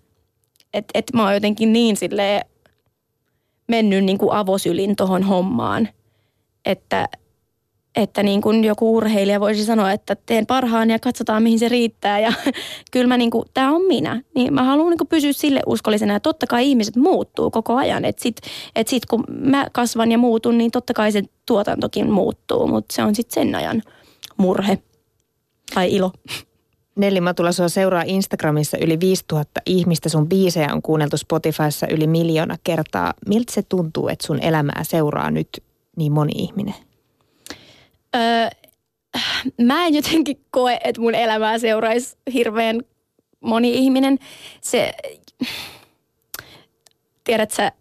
Että 0.73 0.91
et 0.93 1.05
mä 1.13 1.23
oon 1.23 1.34
jotenkin 1.34 1.73
niin 1.73 1.97
silleen 1.97 2.45
mennyt 3.67 4.03
niin 4.03 4.17
kuin 4.17 4.31
avosylin 4.31 4.95
tohon 4.95 5.23
hommaan, 5.23 5.89
että 6.65 7.07
että 7.95 8.23
niin 8.23 8.41
kuin 8.41 8.63
joku 8.63 8.97
urheilija 8.97 9.39
voisi 9.39 9.65
sanoa, 9.65 9.91
että 9.91 10.15
teen 10.25 10.45
parhaan 10.45 10.89
ja 10.89 10.99
katsotaan 10.99 11.43
mihin 11.43 11.60
se 11.60 11.69
riittää. 11.69 12.19
Ja 12.19 12.34
kyllä 12.91 13.08
mä 13.08 13.17
niin 13.17 13.32
kuin, 13.32 13.45
tämä 13.54 13.71
on 13.71 13.82
minä. 13.82 14.21
Niin 14.36 14.54
mä 14.54 14.63
haluan 14.63 14.89
niin 14.89 15.08
pysyä 15.08 15.34
sille 15.34 15.62
uskollisena. 15.65 16.13
Ja 16.13 16.19
totta 16.19 16.47
kai 16.47 16.69
ihmiset 16.69 16.95
muuttuu 16.95 17.51
koko 17.51 17.75
ajan. 17.75 18.06
Että 18.06 18.21
sit, 18.21 18.38
et 18.75 18.88
sit 18.88 19.06
kun 19.06 19.23
mä 19.30 19.67
kasvan 19.71 20.12
ja 20.12 20.17
muutun, 20.17 20.58
niin 20.58 20.71
totta 20.71 20.93
kai 20.93 21.12
se 21.12 21.21
tuotantokin 21.45 22.12
muuttuu. 22.12 22.67
Mutta 22.67 22.95
se 22.95 23.04
on 23.04 23.15
sitten 23.15 23.34
sen 23.34 23.56
ajan 23.56 23.84
murhe 24.38 24.77
tai 25.73 25.95
ilo. 25.95 26.12
Nelli 26.95 27.21
Matula, 27.21 27.51
sua 27.51 27.69
seuraa 27.69 28.04
Instagramissa 28.06 28.77
yli 28.82 28.99
5000 28.99 29.62
ihmistä. 29.65 30.10
Sun 30.10 30.30
biisejä 30.30 30.73
on 30.73 30.82
kuunneltu 30.82 31.17
Spotifyssa 31.17 31.88
yli 31.88 32.08
miljoona 32.08 32.56
kertaa. 32.63 33.13
Miltä 33.27 33.54
se 33.54 33.62
tuntuu, 33.63 34.08
että 34.08 34.27
sun 34.27 34.39
elämää 34.39 34.84
seuraa 34.84 35.32
nyt 35.32 35.49
niin 35.97 36.12
moni 36.12 36.32
ihminen? 36.36 36.90
Öö, 38.15 38.50
mä 39.62 39.86
en 39.86 39.93
jotenkin 39.93 40.45
koe, 40.52 40.80
että 40.84 41.02
mun 41.02 41.15
elämää 41.15 41.58
seuraisi 41.58 42.17
hirveän 42.34 42.82
moni 43.39 43.74
ihminen. 43.74 44.19
Se, 44.62 44.93
tiedätkö, 47.24 47.71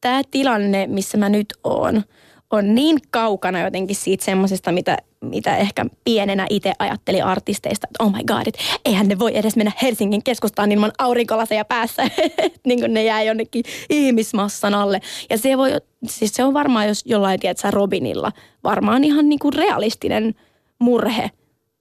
tämä 0.00 0.22
tilanne, 0.30 0.86
missä 0.86 1.18
mä 1.18 1.28
nyt 1.28 1.54
oon, 1.64 2.02
on 2.50 2.74
niin 2.74 2.98
kaukana 3.10 3.60
jotenkin 3.60 3.96
siitä 3.96 4.24
semmoisesta, 4.24 4.72
mitä, 4.72 4.96
mitä 5.20 5.56
ehkä 5.56 5.86
pienenä 6.04 6.46
itse 6.50 6.72
ajatteli 6.78 7.22
artisteista, 7.22 7.86
että 7.90 8.04
oh 8.04 8.12
my 8.12 8.24
god, 8.24 8.46
että 8.46 8.60
eihän 8.84 9.08
ne 9.08 9.18
voi 9.18 9.38
edes 9.38 9.56
mennä 9.56 9.72
Helsingin 9.82 10.24
keskustaan 10.24 10.72
ilman 10.72 10.92
aurinkolaseja 10.98 11.64
päässä, 11.64 12.02
niin 12.66 12.94
ne 12.94 13.04
jää 13.04 13.22
jonnekin 13.22 13.64
ihmismassan 13.90 14.74
alle. 14.74 15.00
Ja 15.30 15.38
se 15.38 15.58
voi, 15.58 15.70
siis 16.06 16.34
se 16.34 16.44
on 16.44 16.54
varmaan 16.54 16.88
jos 16.88 17.02
jollain, 17.06 17.40
tiedätkö, 17.40 17.70
Robinilla, 17.70 18.32
varmaan 18.64 19.04
ihan 19.04 19.28
niin 19.28 19.38
kuin 19.38 19.54
realistinen 19.54 20.34
murhe, 20.78 21.30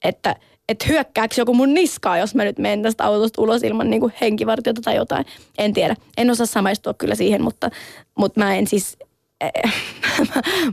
että 0.03 0.36
että 0.69 0.86
hyökkääkö 0.88 1.36
joku 1.38 1.53
mun 1.53 1.73
niskaa, 1.73 2.17
jos 2.17 2.36
mä 2.36 2.43
nyt 2.43 2.58
menen 2.58 2.84
tästä 2.84 3.05
autosta 3.05 3.41
ulos 3.41 3.63
ilman 3.63 3.89
niin 3.89 3.99
kuin 3.99 4.13
henkivartiota 4.21 4.82
tai 4.82 4.95
jotain. 4.95 5.25
En 5.58 5.73
tiedä. 5.73 5.95
En 6.17 6.32
osaa 6.32 6.45
samaistua 6.45 6.93
kyllä 6.93 7.15
siihen, 7.15 7.43
mutta, 7.43 7.69
mutta 8.15 8.39
mä 8.39 8.55
en 8.55 8.67
siis 8.67 8.97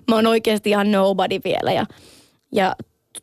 mä 0.09 0.15
oon 0.15 0.27
oikeasti 0.27 0.71
ihan 0.71 0.93
nobody 0.93 1.41
vielä 1.45 1.73
ja, 1.73 1.87
ja 2.53 2.77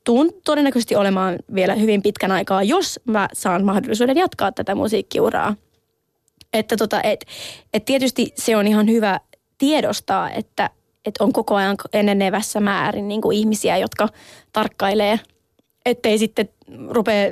tuun 0.04 0.30
todennäköisesti 0.46 0.96
olemaan 0.96 1.36
vielä 1.56 1.76
hyvin 1.76 2.02
pitkän 2.02 2.32
aikaa, 2.32 2.64
jos 2.64 3.00
mä 3.06 3.28
saan 3.34 3.66
mahdollisuuden 3.66 4.18
jatkaa 4.18 4.52
tätä 4.52 4.76
musiikkiuraa. 4.76 5.56
Että 6.54 6.78
tota, 6.78 7.02
et, 7.04 7.26
et 7.74 7.86
tietysti 7.86 8.34
se 8.36 8.58
on 8.58 8.68
ihan 8.68 8.88
hyvä 8.88 9.20
tiedostaa, 9.58 10.32
että 10.32 10.70
et 11.06 11.16
on 11.20 11.34
koko 11.34 11.56
ajan 11.56 11.78
enenevässä 11.94 12.60
määrin 12.60 13.08
niin 13.08 13.22
kuin 13.22 13.38
ihmisiä, 13.38 13.78
jotka 13.78 14.10
tarkkailee, 14.54 15.20
ettei 15.86 16.18
sitten 16.18 16.50
rupea, 16.90 17.32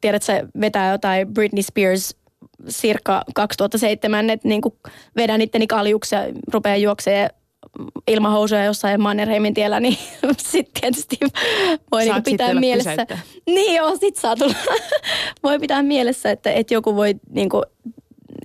tiedätkö, 0.00 0.48
vetää 0.60 0.92
jotain 0.92 1.34
Britney 1.34 1.62
Spears 1.62 2.16
cirka 2.68 3.24
2007, 3.34 4.30
että 4.30 4.48
niin 4.48 4.60
kuin 4.60 4.74
vedän 5.16 5.40
itteni 5.40 5.66
kaljuksia, 5.66 6.20
rupeaa 6.52 6.76
juoksemaan 6.76 7.30
ilmahousuja 8.06 8.64
jossain 8.64 9.00
Mannerheimin 9.00 9.54
tiellä, 9.54 9.80
niin 9.80 9.98
sitten 10.38 10.80
tietysti 10.80 11.18
voi 11.92 12.04
niin 12.04 12.22
pitää 12.22 12.54
mielessä. 12.54 12.90
Pysäyttää. 12.90 13.18
Niin 13.46 13.76
joo, 13.76 13.96
sit 13.96 14.16
saa 14.16 14.36
tulla. 14.36 14.54
voi 15.42 15.58
pitää 15.58 15.82
mielessä, 15.82 16.30
että, 16.30 16.52
että 16.52 16.74
joku 16.74 16.96
voi 16.96 17.14
niin 17.30 17.48
kuin, 17.48 17.62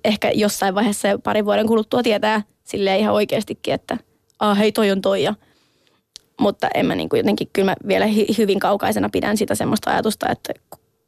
ehkä 0.03 0.31
jossain 0.31 0.75
vaiheessa 0.75 1.07
pari 1.23 1.45
vuoden 1.45 1.67
kuluttua 1.67 2.03
tietää 2.03 2.41
silleen 2.63 2.99
ihan 2.99 3.13
oikeastikin, 3.13 3.73
että 3.73 3.97
ah, 4.39 4.57
hei 4.57 4.71
toi 4.71 4.91
on 4.91 5.01
toi 5.01 5.23
ja 5.23 5.33
mutta 6.39 6.67
en 6.73 6.85
mä 6.85 6.95
niin 6.95 7.09
kuin 7.09 7.17
jotenkin, 7.17 7.49
kyllä 7.53 7.71
mä 7.71 7.75
vielä 7.87 8.05
hy- 8.05 8.37
hyvin 8.37 8.59
kaukaisena 8.59 9.09
pidän 9.09 9.37
sitä 9.37 9.55
semmoista 9.55 9.91
ajatusta, 9.91 10.29
että 10.29 10.53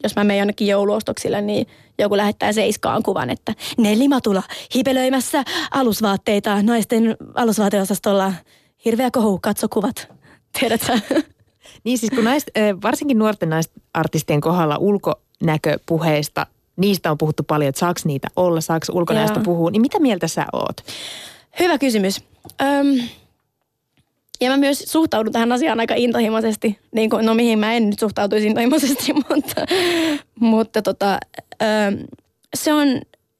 jos 0.03 0.15
mä 0.15 0.23
menen 0.23 0.39
jonnekin 0.39 0.67
jouluostoksille, 0.67 1.41
niin 1.41 1.67
joku 1.99 2.17
lähettää 2.17 2.53
seiskaan 2.53 3.03
kuvan, 3.03 3.29
että 3.29 3.53
Nelli 3.77 4.07
Matula 4.07 4.43
hipelöimässä 4.75 5.43
alusvaatteita 5.71 6.61
naisten 6.61 7.17
alusvaateosastolla. 7.35 8.33
Hirveä 8.85 9.11
kohu, 9.11 9.39
katso 9.41 9.67
kuvat. 9.69 10.07
Tiedätkö? 10.59 10.99
Niin 11.83 11.97
siis 11.97 12.11
kun 12.11 12.23
naist, 12.23 12.47
varsinkin 12.83 13.19
nuorten 13.19 13.49
naisartistien 13.49 14.41
kohdalla 14.41 14.77
ulkonäköpuheista, 14.77 16.47
niistä 16.75 17.11
on 17.11 17.17
puhuttu 17.17 17.43
paljon, 17.43 17.69
että 17.69 17.79
saako 17.79 17.99
niitä 18.05 18.27
olla, 18.35 18.61
saako 18.61 18.85
ulkonäöstä 18.91 19.39
puhua, 19.39 19.71
niin 19.71 19.81
mitä 19.81 19.99
mieltä 19.99 20.27
sä 20.27 20.45
oot? 20.53 20.77
Hyvä 21.59 21.77
kysymys. 21.77 22.23
Öm, 22.61 23.07
ja 24.45 24.51
mä 24.51 24.57
myös 24.57 24.79
suhtaudun 24.79 25.33
tähän 25.33 25.51
asiaan 25.51 25.79
aika 25.79 25.93
intohimoisesti, 25.97 26.79
niin 26.91 27.09
kuin, 27.09 27.25
no 27.25 27.33
mihin 27.33 27.59
mä 27.59 27.73
en 27.73 27.89
nyt 27.89 27.99
suhtautuisi 27.99 28.47
intohimoisesti, 28.47 29.13
mutta, 29.29 29.65
mutta 30.39 30.81
tota, 30.81 31.17
öm, 31.61 31.97
se 32.55 32.73
on 32.73 32.87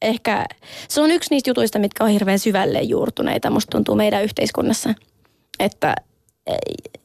ehkä, 0.01 0.45
se 0.87 1.01
on 1.01 1.11
yksi 1.11 1.29
niistä 1.31 1.49
jutuista, 1.49 1.79
mitkä 1.79 2.03
on 2.03 2.09
hirveän 2.09 2.39
syvälle 2.39 2.81
juurtuneita, 2.81 3.49
musta 3.49 3.71
tuntuu 3.71 3.95
meidän 3.95 4.23
yhteiskunnassa. 4.23 4.93
Että 5.59 5.95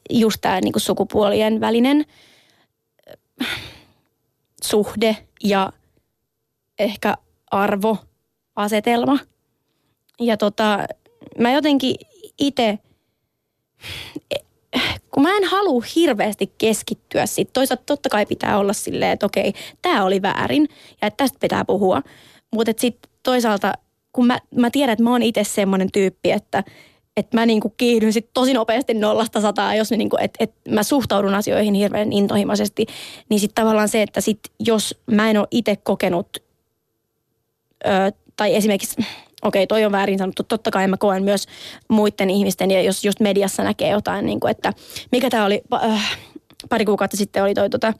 just 0.09 0.37
tämä 0.41 0.61
niin 0.61 0.73
sukupuolien 0.77 1.59
välinen 1.59 2.05
suhde 4.63 5.17
ja 5.43 5.73
ehkä 6.79 7.17
arvoasetelma. 7.51 9.19
Ja 10.19 10.37
tota, 10.37 10.79
mä 11.37 11.51
jotenkin 11.51 11.95
itse, 12.39 12.79
kun 15.11 15.23
mä 15.23 15.37
en 15.37 15.43
halua 15.43 15.83
hirveästi 15.95 16.53
keskittyä 16.57 17.25
siitä. 17.25 17.51
Toisaalta 17.53 17.83
totta 17.85 18.09
kai 18.09 18.25
pitää 18.25 18.57
olla 18.59 18.73
silleen, 18.73 19.11
että 19.11 19.25
okei, 19.25 19.53
tämä 19.81 20.05
oli 20.05 20.21
väärin 20.21 20.67
ja 21.01 21.07
että 21.07 21.17
tästä 21.17 21.37
pitää 21.39 21.65
puhua. 21.65 22.01
Mutta 22.51 22.71
sitten 22.77 23.11
toisaalta, 23.23 23.73
kun 24.13 24.27
mä, 24.27 24.39
mä 24.55 24.69
tiedän, 24.71 24.93
että 24.93 25.03
mä 25.03 25.11
oon 25.11 25.23
itse 25.23 25.43
semmoinen 25.43 25.91
tyyppi, 25.91 26.31
että– 26.31 26.63
että 27.17 27.37
mä 27.37 27.45
niinku 27.45 27.69
kiihdyn 27.69 28.13
sit 28.13 28.29
tosi 28.33 28.53
nopeasti 28.53 28.93
nollasta 28.93 29.41
sataa, 29.41 29.75
jos 29.75 29.91
niinku, 29.91 30.17
että 30.19 30.43
et 30.43 30.53
mä 30.69 30.83
suhtaudun 30.83 31.33
asioihin 31.33 31.73
hirveän 31.73 32.13
intohimoisesti, 32.13 32.85
niin 33.29 33.39
sitten 33.39 33.63
tavallaan 33.63 33.89
se, 33.89 34.01
että 34.01 34.21
sit 34.21 34.39
jos 34.59 35.01
mä 35.11 35.29
en 35.29 35.37
ole 35.37 35.47
itse 35.51 35.75
kokenut, 35.75 36.37
ö, 37.85 37.89
tai 38.35 38.55
esimerkiksi, 38.55 39.01
okei 39.41 39.67
toi 39.67 39.85
on 39.85 39.91
väärin 39.91 40.17
sanottu, 40.17 40.43
totta 40.43 40.71
kai 40.71 40.87
mä 40.87 40.97
koen 40.97 41.23
myös 41.23 41.45
muiden 41.87 42.29
ihmisten, 42.29 42.71
ja 42.71 42.81
jos 42.81 43.05
just 43.05 43.19
mediassa 43.19 43.63
näkee 43.63 43.89
jotain, 43.89 44.25
niinku, 44.25 44.47
että 44.47 44.73
mikä 45.11 45.29
tämä 45.29 45.45
oli, 45.45 45.61
äh, 45.73 46.17
pari 46.69 46.85
kuukautta 46.85 47.17
sitten 47.17 47.43
oli 47.43 47.53
toi 47.53 47.69
tota, 47.69 47.93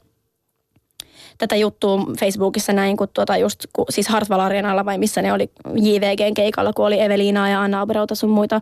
tätä 1.38 1.56
juttua 1.56 1.98
Facebookissa 2.20 2.72
näin, 2.72 2.96
kun 2.96 3.08
tuota 3.14 3.36
just, 3.36 3.66
kun, 3.72 3.84
siis 3.90 4.08
Hartwall 4.08 4.40
Arenalla 4.40 4.84
vai 4.84 4.98
missä 4.98 5.22
ne 5.22 5.32
oli 5.32 5.50
JVGn 5.76 6.34
keikalla, 6.34 6.72
kun 6.72 6.86
oli 6.86 7.00
Eveliina 7.00 7.50
ja 7.50 7.62
Anna 7.62 7.80
Abreuta 7.80 8.14
sun 8.14 8.30
muita 8.30 8.60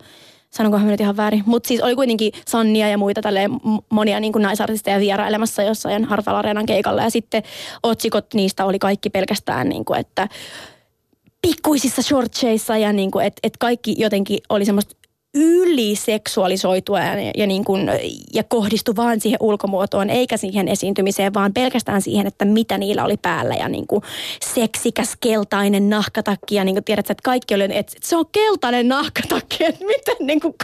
sanonkohan 0.51 0.87
mä 0.87 0.91
nyt 0.91 1.01
ihan 1.01 1.17
väärin. 1.17 1.43
Mutta 1.47 1.69
siis 1.69 1.81
oli 1.81 1.95
kuitenkin 1.95 2.33
Sannia 2.49 2.89
ja 2.89 2.99
muita 2.99 3.21
tälle 3.21 3.41
monia 3.91 4.21
niin 4.21 4.33
kuin 4.33 4.43
naisartisteja 4.43 5.01
vierailemassa 5.01 5.63
jossain 5.63 6.05
Hartwell 6.05 6.37
Areenan 6.37 6.67
keikalla. 6.67 7.03
Ja 7.03 7.11
sitten 7.11 7.43
otsikot 7.83 8.35
niistä 8.35 8.65
oli 8.65 8.79
kaikki 8.79 9.11
pelkästään, 9.11 9.69
niin 9.69 9.85
kuin, 9.85 10.01
että 10.01 10.29
pikkuisissa 11.43 12.03
shortseissa 12.03 12.77
ja 12.77 12.93
niin 12.93 13.11
kuin, 13.11 13.27
että, 13.27 13.41
että 13.43 13.57
kaikki 13.59 13.95
jotenkin 13.99 14.39
oli 14.49 14.65
semmoista 14.65 14.97
yliseksuaalisoitua 15.35 17.01
ja, 17.01 17.33
ja, 17.37 17.47
niin 17.47 17.65
kuin, 17.65 17.91
ja 18.35 18.45
kohdistu 18.45 18.97
vaan 18.97 19.21
siihen 19.21 19.39
ulkomuotoon, 19.41 20.11
eikä 20.11 20.37
siihen 20.37 20.69
esiintymiseen, 20.69 21.35
vaan 21.35 21.53
pelkästään 21.53 22.03
siihen, 22.03 22.27
että 22.27 22.45
mitä 22.45 22.79
niillä 22.79 23.05
oli 23.05 23.17
päällä. 23.17 23.55
Ja 23.55 23.69
niin 23.69 23.87
kuin 23.87 24.03
seksikäs 24.55 25.17
keltainen 25.21 25.91
nahkatakki 25.91 26.55
ja 26.55 26.65
niin 26.65 26.75
kuin 26.75 26.85
tiedät, 26.85 27.11
että 27.11 27.23
kaikki 27.25 27.55
oli, 27.55 27.65
että 27.71 27.93
se 28.03 28.17
on 28.17 28.25
keltainen 28.33 28.89
nahkatakki, 28.89 29.65
että 29.69 29.85
miten 29.87 30.17
niin 30.27 30.41
kuin, 30.41 30.55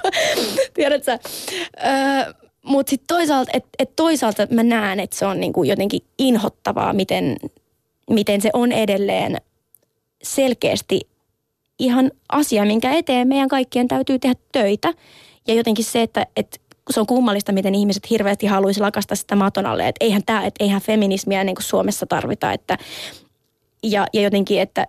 tiedät 0.75 1.09
öö, 1.09 2.33
mutta 2.63 2.91
sitten 2.91 3.17
toisaalta, 3.17 3.51
että 3.55 3.69
et 3.79 3.97
toisaalta 3.97 4.47
mä 4.51 4.63
näen, 4.63 5.01
että 5.01 5.17
se 5.17 5.27
on 5.27 5.41
niin 5.41 5.53
kuin 5.53 5.69
jotenkin 5.69 6.01
inhottavaa, 6.19 6.93
miten, 6.93 7.37
miten 8.11 8.41
se 8.41 8.51
on 8.53 8.73
edelleen 8.73 9.37
selkeästi 10.35 11.01
ihan 11.79 12.11
asia, 12.29 12.65
minkä 12.65 12.93
eteen 12.93 13.29
meidän 13.29 13.49
kaikkien 13.49 13.89
täytyy 13.89 14.19
tehdä 14.19 14.35
töitä. 14.53 14.95
Ja 15.47 15.55
jotenkin 15.55 15.85
se, 15.85 16.03
että, 16.03 16.27
että 16.37 16.59
se 16.91 17.01
on 17.01 17.07
kummallista, 17.07 17.53
miten 17.53 17.75
ihmiset 17.75 18.11
hirveästi 18.11 18.47
haluaisi 18.47 18.81
lakasta 18.81 19.15
sitä 19.15 19.37
maton 19.37 19.67
alle, 19.67 19.89
että 19.89 20.05
eihän, 20.05 20.23
tämä, 20.27 20.45
että 20.45 20.65
eihän 20.65 20.83
feminismiä 20.83 21.45
niin 21.45 21.57
kuin 21.57 21.65
Suomessa 21.65 22.07
tarvita. 22.07 22.53
Että, 22.53 22.79
ja, 23.83 24.07
ja 24.13 24.23
jotenkin, 24.23 24.61
että 24.61 24.87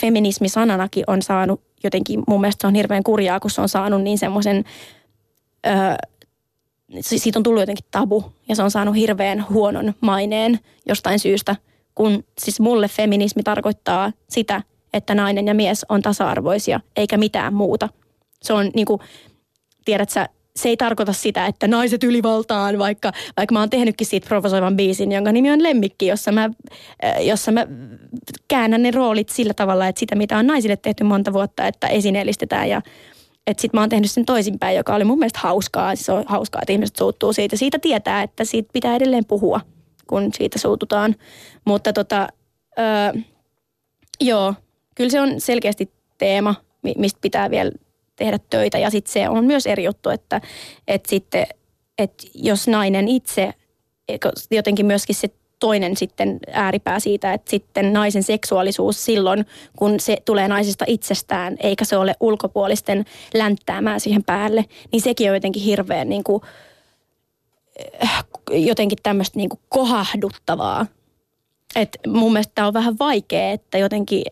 feminismi 0.00 0.48
sananakin 0.48 1.04
on 1.06 1.22
saanut 1.22 1.60
jotenkin, 1.84 2.22
mun 2.28 2.40
mielestä 2.40 2.60
se 2.60 2.66
on 2.66 2.74
hirveän 2.74 3.02
kurjaa, 3.02 3.40
kun 3.40 3.50
se 3.50 3.60
on 3.60 3.68
saanut 3.68 4.02
niin 4.02 4.18
semmoisen, 4.18 4.64
siitä 7.00 7.38
on 7.38 7.42
tullut 7.42 7.62
jotenkin 7.62 7.86
tabu 7.90 8.24
ja 8.48 8.56
se 8.56 8.62
on 8.62 8.70
saanut 8.70 8.96
hirveän 8.96 9.46
huonon 9.50 9.94
maineen 10.00 10.60
jostain 10.86 11.18
syystä, 11.18 11.56
kun 11.94 12.24
siis 12.38 12.60
mulle 12.60 12.88
feminismi 12.88 13.42
tarkoittaa 13.42 14.12
sitä, 14.28 14.62
että 14.92 15.14
nainen 15.14 15.46
ja 15.46 15.54
mies 15.54 15.86
on 15.88 16.02
tasa-arvoisia, 16.02 16.80
eikä 16.96 17.16
mitään 17.16 17.54
muuta. 17.54 17.88
Se 18.42 18.52
on 18.52 18.70
niin 18.74 18.86
kuin, 18.86 19.00
tiedät 19.84 20.10
sä, 20.10 20.28
se 20.56 20.68
ei 20.68 20.76
tarkoita 20.76 21.12
sitä, 21.12 21.46
että 21.46 21.68
naiset 21.68 22.04
ylivaltaan, 22.04 22.78
vaikka, 22.78 23.12
vaikka 23.36 23.52
mä 23.52 23.60
oon 23.60 23.70
tehnytkin 23.70 24.06
siitä 24.06 24.28
provosoivan 24.28 24.76
biisin, 24.76 25.12
jonka 25.12 25.32
nimi 25.32 25.50
on 25.50 25.62
Lemmikki, 25.62 26.06
jossa 26.06 26.32
mä, 26.32 26.50
äh, 27.04 27.26
jossa 27.26 27.52
mä 27.52 27.66
käännän 28.48 28.82
ne 28.82 28.90
roolit 28.90 29.28
sillä 29.28 29.54
tavalla, 29.54 29.86
että 29.86 30.00
sitä 30.00 30.14
mitä 30.14 30.38
on 30.38 30.46
naisille 30.46 30.76
tehty 30.76 31.04
monta 31.04 31.32
vuotta, 31.32 31.66
että 31.66 31.86
esineellistetään 31.86 32.68
ja 32.68 32.82
että 33.46 33.60
sit 33.60 33.72
mä 33.72 33.80
oon 33.80 33.88
tehnyt 33.88 34.10
sen 34.10 34.24
toisinpäin, 34.24 34.76
joka 34.76 34.94
oli 34.94 35.04
mun 35.04 35.18
mielestä 35.18 35.38
hauskaa. 35.42 35.96
Se 35.96 36.12
on 36.12 36.24
hauskaa, 36.26 36.62
että 36.62 36.72
ihmiset 36.72 36.96
suuttuu 36.96 37.32
siitä. 37.32 37.56
Siitä 37.56 37.78
tietää, 37.78 38.22
että 38.22 38.44
siitä 38.44 38.70
pitää 38.72 38.96
edelleen 38.96 39.24
puhua, 39.24 39.60
kun 40.06 40.30
siitä 40.34 40.58
suututaan. 40.58 41.14
Mutta 41.64 41.92
tota, 41.92 42.28
öö, 42.78 43.22
joo, 44.20 44.54
kyllä 44.98 45.10
se 45.10 45.20
on 45.20 45.40
selkeästi 45.40 45.90
teema, 46.18 46.54
mistä 46.96 47.18
pitää 47.22 47.50
vielä 47.50 47.72
tehdä 48.16 48.38
töitä. 48.50 48.78
Ja 48.78 48.90
sitten 48.90 49.12
se 49.12 49.28
on 49.28 49.44
myös 49.44 49.66
eri 49.66 49.84
juttu, 49.84 50.10
että, 50.10 50.40
että 50.88 51.10
sitten, 51.10 51.46
että 51.98 52.26
jos 52.34 52.68
nainen 52.68 53.08
itse, 53.08 53.54
jotenkin 54.50 54.86
myöskin 54.86 55.14
se 55.14 55.28
toinen 55.60 55.96
sitten 55.96 56.38
ääripää 56.52 57.00
siitä, 57.00 57.32
että 57.32 57.50
sitten 57.50 57.92
naisen 57.92 58.22
seksuaalisuus 58.22 59.04
silloin, 59.04 59.46
kun 59.76 60.00
se 60.00 60.16
tulee 60.24 60.48
naisesta 60.48 60.84
itsestään, 60.88 61.56
eikä 61.60 61.84
se 61.84 61.96
ole 61.96 62.14
ulkopuolisten 62.20 63.04
länttäämään 63.34 64.00
siihen 64.00 64.24
päälle, 64.24 64.64
niin 64.92 65.02
sekin 65.02 65.30
on 65.30 65.36
jotenkin 65.36 65.62
hirveän 65.62 66.08
niin 66.08 66.24
kuin, 66.24 66.42
äh, 68.04 68.24
jotenkin 68.50 68.98
tämmöistä 69.02 69.36
niin 69.36 69.48
kuin 69.48 69.60
kohahduttavaa. 69.68 70.86
Et 71.76 71.98
mun 72.06 72.32
mielestä 72.32 72.52
tämä 72.54 72.68
on 72.68 72.74
vähän 72.74 72.98
vaikea, 72.98 73.50
että 73.50 73.78
jotenkin 73.78 74.22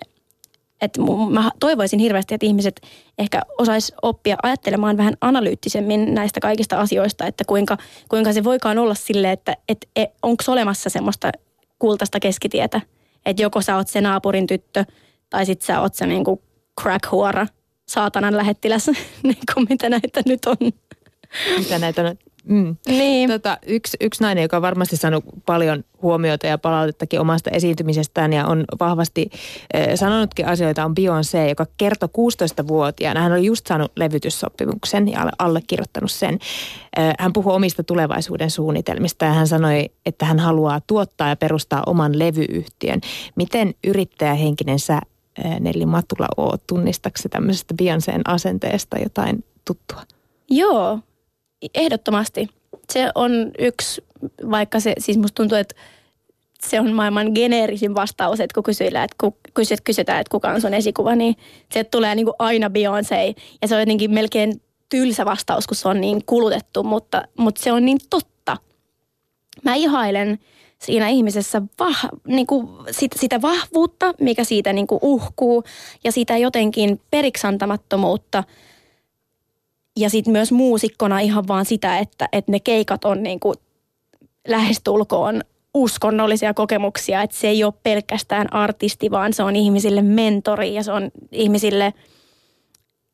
että 0.81 1.01
mä 1.31 1.51
toivoisin 1.61 1.99
hirveästi, 1.99 2.35
että 2.35 2.47
ihmiset 2.47 2.81
ehkä 3.19 3.43
osais 3.59 3.93
oppia 4.03 4.37
ajattelemaan 4.43 4.97
vähän 4.97 5.17
analyyttisemmin 5.21 6.15
näistä 6.15 6.41
kaikista 6.41 6.81
asioista, 6.81 7.27
että 7.27 7.45
kuinka, 7.45 7.77
kuinka 8.09 8.33
se 8.33 8.45
voikaan 8.45 8.79
olla 8.79 8.95
sille, 8.95 9.33
että 9.33 9.57
et, 9.69 9.89
et, 9.97 10.11
onko 10.23 10.45
olemassa 10.49 10.91
semmoista 10.91 11.33
kultaista 11.79 12.21
keskitietä, 12.21 12.81
että 13.27 13.43
joko 13.43 13.63
sä 13.63 13.77
oot 13.77 13.89
se 13.89 14.01
naapurin 14.01 14.47
tyttö 14.47 14.85
tai 15.31 15.47
sit 15.47 15.63
sä 15.63 15.81
oot 15.81 15.95
se 15.95 16.07
niinku 16.07 16.43
crackhuora, 16.81 17.47
saatanan 17.89 18.37
lähettiläs, 18.37 18.87
niin 19.23 19.39
kuin 19.55 19.67
mitä 19.71 19.89
näitä 19.89 20.23
nyt 20.27 20.47
on. 20.47 20.57
Mitä 21.59 21.79
näitä 21.79 22.03
on? 22.03 22.17
Mm. 22.49 22.77
Niin. 22.89 23.31
Tota, 23.31 23.59
yksi, 23.67 23.97
yksi 24.01 24.23
nainen, 24.23 24.43
joka 24.43 24.57
on 24.57 24.63
varmasti 24.63 24.97
saanut 24.97 25.25
paljon 25.47 25.85
huomiota 26.03 26.47
ja 26.47 26.59
palautettakin 26.59 27.21
omasta 27.21 27.51
esiintymisestään 27.51 28.33
ja 28.33 28.47
on 28.47 28.65
vahvasti 28.81 29.31
äh, 29.77 29.87
sanonutkin 29.95 30.47
asioita, 30.47 30.85
on 30.85 30.95
Beyoncé, 31.01 31.49
joka 31.49 31.67
kertoi 31.77 32.09
16-vuotiaana. 32.19 33.21
Hän 33.21 33.33
oli 33.33 33.47
just 33.47 33.67
saanut 33.67 33.93
levytyssopimuksen 33.97 35.09
ja 35.09 35.31
allekirjoittanut 35.39 36.11
sen. 36.11 36.39
Äh, 36.99 37.15
hän 37.19 37.33
puhui 37.33 37.55
omista 37.55 37.85
tulevaisuuden 37.85 38.51
suunnitelmista 38.51 39.25
ja 39.25 39.33
hän 39.33 39.49
sanoi, 39.49 39.91
että 40.07 40.25
hän 40.25 40.39
haluaa 40.39 40.81
tuottaa 40.87 41.29
ja 41.29 41.37
perustaa 41.37 41.83
oman 41.87 42.19
levyyhtiön. 42.19 43.01
Miten 43.37 43.75
yrittäjähenkinen 43.87 44.79
sä, 44.79 44.95
äh, 45.45 45.61
Nelli 45.61 45.87
Matula, 45.87 46.29
oot? 46.37 46.67
Tunnistatko 46.67 47.29
tämmöisestä 47.31 47.75
Beyoncéen 47.83 48.23
asenteesta 48.25 48.99
jotain 48.99 49.45
tuttua? 49.65 50.03
Joo, 50.51 51.01
ehdottomasti. 51.75 52.49
Se 52.93 53.11
on 53.15 53.51
yksi, 53.59 54.05
vaikka 54.51 54.81
se, 54.81 54.95
siis 54.99 55.19
musta 55.19 55.35
tuntuu, 55.35 55.59
että 55.59 55.75
se 56.61 56.81
on 56.81 56.93
maailman 56.93 57.31
geneerisin 57.35 57.95
vastaus, 57.95 58.41
että 58.41 58.55
kun 58.55 58.63
kysytään, 58.63 59.05
että, 59.05 59.17
ku, 59.21 59.37
kysyt, 59.55 59.81
kysytään, 59.81 60.21
että 60.21 60.31
kuka 60.31 60.49
on 60.49 60.61
sun 60.61 60.75
esikuva, 60.75 61.15
niin 61.15 61.37
se 61.73 61.85
tulee 61.85 62.15
niin 62.15 62.27
kuin 62.27 62.37
aina 62.39 62.69
Beyoncé. 62.69 63.43
Ja 63.63 63.69
se 63.69 63.75
on 63.75 63.81
jotenkin 63.81 64.11
melkein 64.11 64.63
tylsä 64.89 65.25
vastaus, 65.25 65.67
kun 65.67 65.77
se 65.77 65.89
on 65.89 66.01
niin 66.01 66.23
kulutettu, 66.27 66.83
mutta, 66.83 67.23
mutta 67.39 67.63
se 67.63 67.73
on 67.73 67.85
niin 67.85 67.99
totta. 68.11 68.57
Mä 69.65 69.75
ihailen 69.75 70.39
siinä 70.79 71.09
ihmisessä 71.09 71.63
vah, 71.79 72.09
niin 72.27 72.47
kuin 72.47 72.69
sit, 72.91 73.13
sitä 73.17 73.43
vahvuutta, 73.43 74.15
mikä 74.21 74.45
siitä 74.45 74.73
niin 74.73 74.87
kuin 74.87 74.99
uhkuu 75.03 75.65
ja 76.05 76.13
sitä 76.13 76.37
jotenkin 76.37 77.01
periksantamattomuutta. 77.11 78.45
Ja 79.97 80.11
sitten 80.11 80.33
myös 80.33 80.53
muusikkona 80.53 81.21
ihan 81.21 81.49
vaan 81.49 81.65
sitä, 81.65 81.99
että, 81.99 82.29
että 82.33 82.53
ne 82.53 82.61
keikat 82.61 83.05
on 83.05 83.23
niin 83.23 83.41
kuin 83.41 83.57
lähestulkoon 84.49 85.43
uskonnollisia 85.75 86.55
kokemuksia, 86.55 87.23
että 87.23 87.37
se 87.37 87.49
ei 87.49 87.65
ole 87.65 87.75
pelkästään 87.83 88.53
artisti, 88.53 89.11
vaan 89.11 89.33
se 89.33 89.43
on 89.43 89.57
ihmisille 89.57 90.03
mentori 90.03 90.75
ja 90.75 90.83
se 90.83 90.93
on 90.93 91.11
ihmisille, 91.33 91.95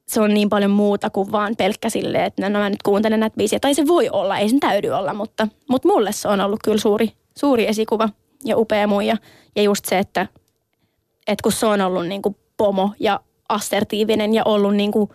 se 0.09 0.21
on 0.21 0.35
niin 0.35 0.49
paljon 0.49 0.71
muuta 0.71 1.11
kuin 1.11 1.33
vaan 1.33 1.57
pelkkä 1.59 1.90
sille, 1.90 2.25
että 2.25 2.49
no 2.49 2.59
mä 2.59 2.71
nyt 2.71 2.83
kuuntelen 2.83 3.21
näitä 3.21 3.37
biisiä. 3.37 3.61
Tai 3.61 3.75
se 3.75 3.87
voi 3.87 4.09
olla, 4.09 4.38
ei 4.38 4.49
sen 4.49 4.61
täydy 4.61 4.90
olla, 4.90 5.14
mutta, 5.14 5.49
mutta 5.68 5.88
mulle 5.88 6.12
se 6.12 6.29
on 6.29 6.40
ollut 6.40 6.61
kyllä 6.64 6.79
suuri, 6.79 7.12
suuri 7.38 7.68
esikuva 7.68 8.09
ja 8.45 8.59
upea 8.59 8.87
muija. 8.87 9.16
Ja 9.57 9.62
just 9.62 9.85
se, 9.85 9.99
että, 9.99 10.27
että 11.27 11.42
kun 11.42 11.53
se 11.53 11.66
on 11.66 11.81
ollut 11.81 12.07
niin 12.07 12.23
kuin 12.23 12.37
pomo 12.57 12.90
ja 13.01 13.21
assertiivinen 13.49 14.35
ja 14.35 14.42
ollut 14.45 14.77
niin 14.77 14.92
kuin 14.92 15.11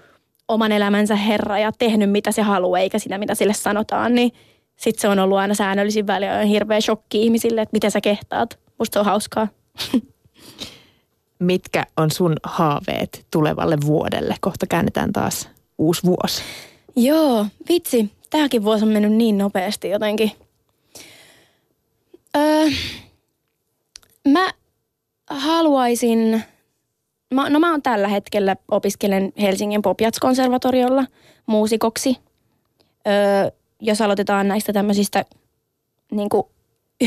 oman 0.47 0.71
elämänsä 0.71 1.15
herra 1.15 1.59
ja 1.59 1.71
tehnyt 1.71 2.11
mitä 2.11 2.31
se 2.31 2.41
haluaa 2.41 2.79
eikä 2.79 2.99
sitä 2.99 3.17
mitä 3.17 3.35
sille 3.35 3.53
sanotaan, 3.53 4.15
niin– 4.15 4.31
sitten 4.77 5.01
se 5.01 5.07
on 5.07 5.19
ollut 5.19 5.37
aina 5.37 5.53
säännöllisin 5.53 6.07
väliä 6.07 6.41
hirveä 6.41 6.81
shokki 6.81 7.23
ihmisille, 7.23 7.61
että 7.61 7.75
miten 7.75 7.91
sä 7.91 8.01
kehtaat. 8.01 8.59
Musta 8.79 8.93
se 8.93 8.99
on 8.99 9.05
hauskaa. 9.05 9.47
Mitkä 11.39 11.85
on 11.97 12.11
sun 12.11 12.35
haaveet 12.43 13.25
tulevalle 13.31 13.77
vuodelle? 13.85 14.35
Kohta 14.41 14.65
käännetään 14.67 15.13
taas 15.13 15.49
uusi 15.77 16.03
vuosi. 16.03 16.41
Joo, 16.95 17.45
vitsi. 17.69 18.11
Tämäkin 18.29 18.63
vuosi 18.63 18.85
on 18.85 18.91
mennyt 18.91 19.11
niin 19.11 19.37
nopeasti 19.37 19.89
jotenkin. 19.89 20.31
Öö, 22.37 22.69
mä 24.27 24.51
haluaisin... 25.29 26.43
Mä, 27.33 27.49
no 27.49 27.59
mä 27.59 27.71
oon 27.71 27.81
tällä 27.81 28.07
hetkellä 28.07 28.55
opiskelen 28.71 29.33
Helsingin 29.41 29.81
Popjats-konservatoriolla 29.81 31.05
muusikoksi. 31.45 32.17
Öö, 33.07 33.51
jos 33.81 34.01
aloitetaan 34.01 34.47
näistä 34.47 34.73
tämmöisistä 34.73 35.25
niin 36.11 36.29
kuin 36.29 36.43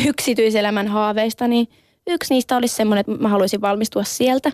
yksityiselämän 0.07 0.89
haaveista, 0.89 1.49
niin 1.49 1.69
yksi 2.07 2.35
niistä 2.35 2.57
olisi 2.57 2.75
semmoinen, 2.75 3.01
että 3.01 3.23
mä 3.23 3.29
haluaisin 3.29 3.61
valmistua 3.61 4.05
sieltä. 4.05 4.53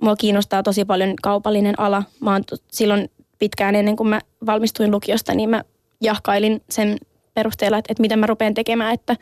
Mua 0.00 0.16
kiinnostaa 0.16 0.62
tosi 0.62 0.84
paljon 0.84 1.14
kaupallinen 1.22 1.80
ala. 1.80 2.02
Mä 2.20 2.32
oon 2.32 2.44
silloin 2.72 3.10
pitkään 3.38 3.74
ennen 3.74 3.96
kuin 3.96 4.08
mä 4.08 4.20
valmistuin 4.46 4.90
lukiosta, 4.90 5.34
niin 5.34 5.50
mä 5.50 5.64
jahkailin 6.00 6.62
sen 6.70 6.98
perusteella, 7.34 7.78
että, 7.78 7.92
että 7.92 8.00
mitä 8.00 8.16
mä 8.16 8.26
rupean 8.26 8.54
tekemään, 8.54 8.94
että, 8.94 9.16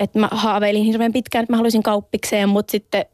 että 0.00 0.18
mä 0.18 0.28
haaveilin 0.30 0.84
hirveän 0.84 1.12
pitkään, 1.12 1.42
että 1.42 1.52
mä 1.52 1.56
haluaisin 1.56 1.82
kauppikseen, 1.82 2.48
mutta 2.48 2.70
sitten 2.70 3.04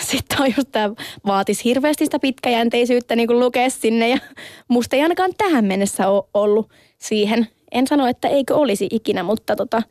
sitten 0.00 0.40
on 0.40 0.46
just 0.56 0.68
tämä 0.72 0.90
vaatisi 1.26 1.64
hirveästi 1.64 2.04
sitä 2.04 2.18
pitkäjänteisyyttä 2.18 3.16
niin 3.16 3.40
lukea 3.40 3.70
sinne 3.70 4.08
ja 4.08 4.18
musta 4.68 4.96
ei 4.96 5.02
ainakaan 5.02 5.30
tähän 5.38 5.64
mennessä 5.64 6.08
ole 6.08 6.24
ollut 6.34 6.70
siihen. 6.98 7.48
En 7.72 7.86
sano, 7.86 8.06
että 8.06 8.28
eikö 8.28 8.54
olisi 8.54 8.88
ikinä, 8.90 9.22
mutta 9.22 9.56
tota, 9.56 9.82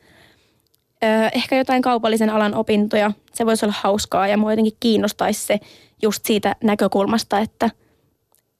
ehkä 1.34 1.56
jotain 1.56 1.82
kaupallisen 1.82 2.30
alan 2.30 2.54
opintoja. 2.54 3.10
Se 3.32 3.46
voisi 3.46 3.66
olla 3.66 3.74
hauskaa 3.80 4.28
ja 4.28 4.36
mua 4.36 4.52
jotenkin 4.52 4.76
kiinnostaisi 4.80 5.46
se 5.46 5.60
just 6.02 6.24
siitä 6.24 6.56
näkökulmasta, 6.62 7.38
että, 7.38 7.70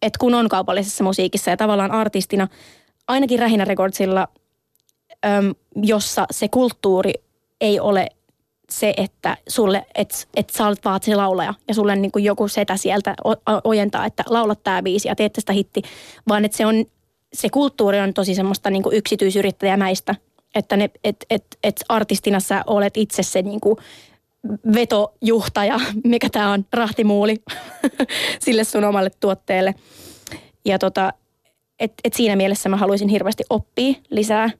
että 0.02 0.18
kun 0.18 0.34
on 0.34 0.48
kaupallisessa 0.48 1.04
musiikissa 1.04 1.50
ja 1.50 1.56
tavallaan 1.56 1.90
artistina, 1.90 2.48
ainakin 3.08 3.38
Rähinä 3.38 3.64
Recordsilla, 3.64 4.28
jossa 5.76 6.26
se 6.30 6.48
kulttuuri 6.48 7.12
ei 7.60 7.80
ole 7.80 8.08
se, 8.70 8.94
että 8.96 9.36
sulle, 9.48 9.86
että 9.94 10.16
et 10.36 10.50
sä 10.50 10.66
olet 10.66 10.84
vaan 10.84 11.00
se 11.02 11.14
laulaja 11.14 11.54
ja 11.68 11.74
sulle 11.74 11.96
niin 11.96 12.12
kuin 12.12 12.24
joku 12.24 12.48
setä 12.48 12.76
sieltä 12.76 13.14
ojentaa, 13.64 14.06
että 14.06 14.24
laulat 14.26 14.62
tämä 14.64 14.82
biisi 14.82 15.08
ja 15.08 15.16
teet 15.16 15.32
tästä 15.32 15.52
hitti, 15.52 15.82
vaan 16.28 16.44
että 16.44 16.56
se 16.56 16.66
on 16.66 16.84
se 17.34 17.48
kulttuuri 17.48 18.00
on 18.00 18.14
tosi 18.14 18.34
semmoista 18.34 18.70
niin 18.70 18.82
kuin 18.82 18.96
yksityisyrittäjämäistä, 18.96 20.14
että 20.54 20.76
ne, 20.76 20.90
et, 21.04 21.16
et, 21.30 21.44
et 21.62 21.84
artistina 21.88 22.40
sä 22.40 22.64
olet 22.66 22.96
itse 22.96 23.22
se 23.22 23.42
niin 23.42 23.60
kuin 23.60 23.76
vetojuhtaja, 24.74 25.80
mikä 26.04 26.28
tämä 26.30 26.52
on, 26.52 26.64
rahtimuuli 26.72 27.36
sille 28.44 28.64
sun 28.64 28.84
omalle 28.84 29.10
tuotteelle. 29.20 29.74
Ja 30.64 30.78
tota, 30.78 31.12
et, 31.80 31.92
et 32.04 32.14
siinä 32.14 32.36
mielessä 32.36 32.68
mä 32.68 32.76
haluaisin 32.76 33.08
hirveästi 33.08 33.44
oppia 33.50 33.94
lisää 34.10 34.50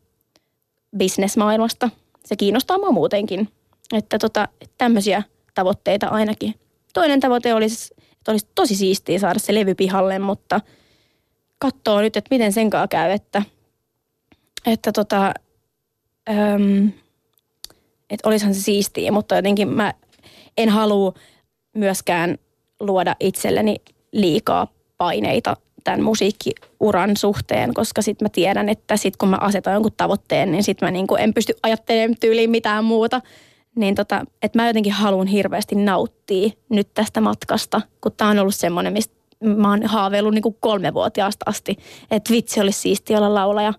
bisnesmaailmasta. 0.97 1.91
Se 2.25 2.37
kiinnostaa 2.37 2.79
mua 2.79 2.91
muutenkin. 2.91 3.49
Että 3.93 4.19
tota, 4.19 4.49
tämmöisiä 4.79 5.23
tavoitteita 5.55 6.07
ainakin. 6.07 6.55
Toinen 6.95 7.21
tavoite 7.21 7.55
olisi, 7.55 7.95
että 8.13 8.31
olisi 8.31 8.47
tosi 8.55 8.77
siistiä 8.77 9.19
saada 9.19 9.39
se 9.39 9.55
levy 9.55 9.75
pihalle, 9.75 10.19
mutta– 10.19 10.61
katsoo 11.65 12.01
nyt, 12.01 12.17
että 12.17 12.35
miten 12.35 12.53
sen 12.53 12.71
kanssa 12.71 12.89
käy, 12.89 13.11
että, 13.11 13.43
että 14.67 14.93
tota, 14.93 15.35
äm, 16.29 16.89
että 18.11 18.29
olisihan 18.29 18.55
se 18.55 18.61
siistiä, 18.61 19.13
mutta 19.13 19.37
jotenkin 19.37 19.69
mä 19.69 19.95
en 20.57 20.69
halua 20.69 21.15
myöskään 21.77 22.39
luoda 22.81 23.17
itselleni 23.21 23.77
liikaa 24.13 24.67
paineita 24.99 25.57
tämän 25.85 26.03
musiikkiuran 26.03 27.17
suhteen, 27.17 27.75
koska 27.75 28.03
sitten 28.03 28.25
mä 28.25 28.29
tiedän, 28.29 28.69
että 28.69 28.97
sitten 28.97 29.19
kun 29.19 29.29
mä 29.29 29.39
asetan 29.41 29.75
jonkun 29.75 29.93
tavoitteen, 29.97 30.53
niin 30.53 30.65
sitten 30.65 30.87
mä 30.87 30.91
niinku 30.91 31.17
en 31.17 31.35
pysty 31.35 31.55
ajattelemaan 31.63 32.17
tyyliin 32.21 32.51
mitään 32.51 32.85
muuta. 32.85 33.21
Niin 33.77 33.95
tota, 33.95 34.25
että 34.43 34.59
mä 34.59 34.67
jotenkin 34.67 34.93
haluan 34.93 35.27
hirveästi 35.27 35.75
nauttia 35.75 36.51
nyt 36.69 36.89
tästä 36.95 37.21
matkasta, 37.21 37.81
kun 38.01 38.13
tää 38.13 38.29
on 38.29 38.39
ollut 38.39 38.55
semmoinen, 38.55 38.93
mistä 38.93 39.15
mä 39.45 39.71
oon 39.71 39.87
haaveillut 39.87 40.35
niin 40.35 40.43
kuin 40.43 40.57
kolmevuotiaasta 40.61 41.45
asti, 41.49 41.77
että 42.11 42.33
vitsi 42.33 42.61
olisi 42.61 42.81
siisti 42.81 43.17
olla 43.17 43.35
laulaja. 43.35 43.75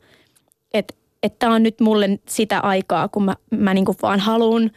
Että 0.74 0.94
että 1.26 1.40
tämä 1.40 1.56
on 1.56 1.64
nyt 1.64 1.80
mulle 1.82 2.10
sitä 2.30 2.60
aikaa, 2.60 3.08
kun 3.08 3.24
mä, 3.24 3.36
mä 3.52 3.74
niin 3.74 3.86
kuin 3.86 3.98
vaan 4.02 4.20
haluan 4.20 4.72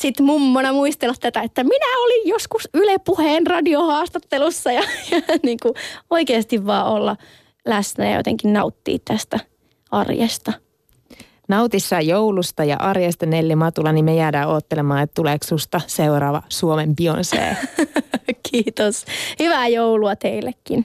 sitten 0.00 0.26
mummona 0.26 0.72
muistella 0.72 1.14
tätä, 1.20 1.42
että 1.42 1.64
minä 1.64 1.98
olin 2.04 2.28
joskus 2.28 2.68
Yle 2.74 2.98
Puheen 2.98 3.46
radiohaastattelussa 3.46 4.72
ja, 4.72 4.82
ja 5.10 5.20
niin 5.42 5.58
kuin 5.62 5.74
oikeasti 6.10 6.66
vaan 6.66 6.86
olla 6.86 7.16
läsnä 7.66 8.10
ja 8.10 8.16
jotenkin 8.16 8.52
nauttia 8.52 8.98
tästä 9.04 9.40
arjesta. 9.90 10.52
Nautissa 11.48 12.00
joulusta 12.00 12.64
ja 12.64 12.76
arjesta 12.76 13.26
Nelli 13.26 13.56
Matula, 13.56 13.92
niin 13.92 14.04
me 14.04 14.14
jäädään 14.14 14.48
odottelemaan, 14.48 15.02
että 15.02 15.14
tuleeko 15.14 15.46
susta 15.46 15.80
seuraava 15.86 16.42
Suomen 16.48 16.94
Beyoncé. 17.02 17.56
Kiitos. 18.50 19.04
Hyvää 19.38 19.68
joulua 19.68 20.16
teillekin. 20.16 20.84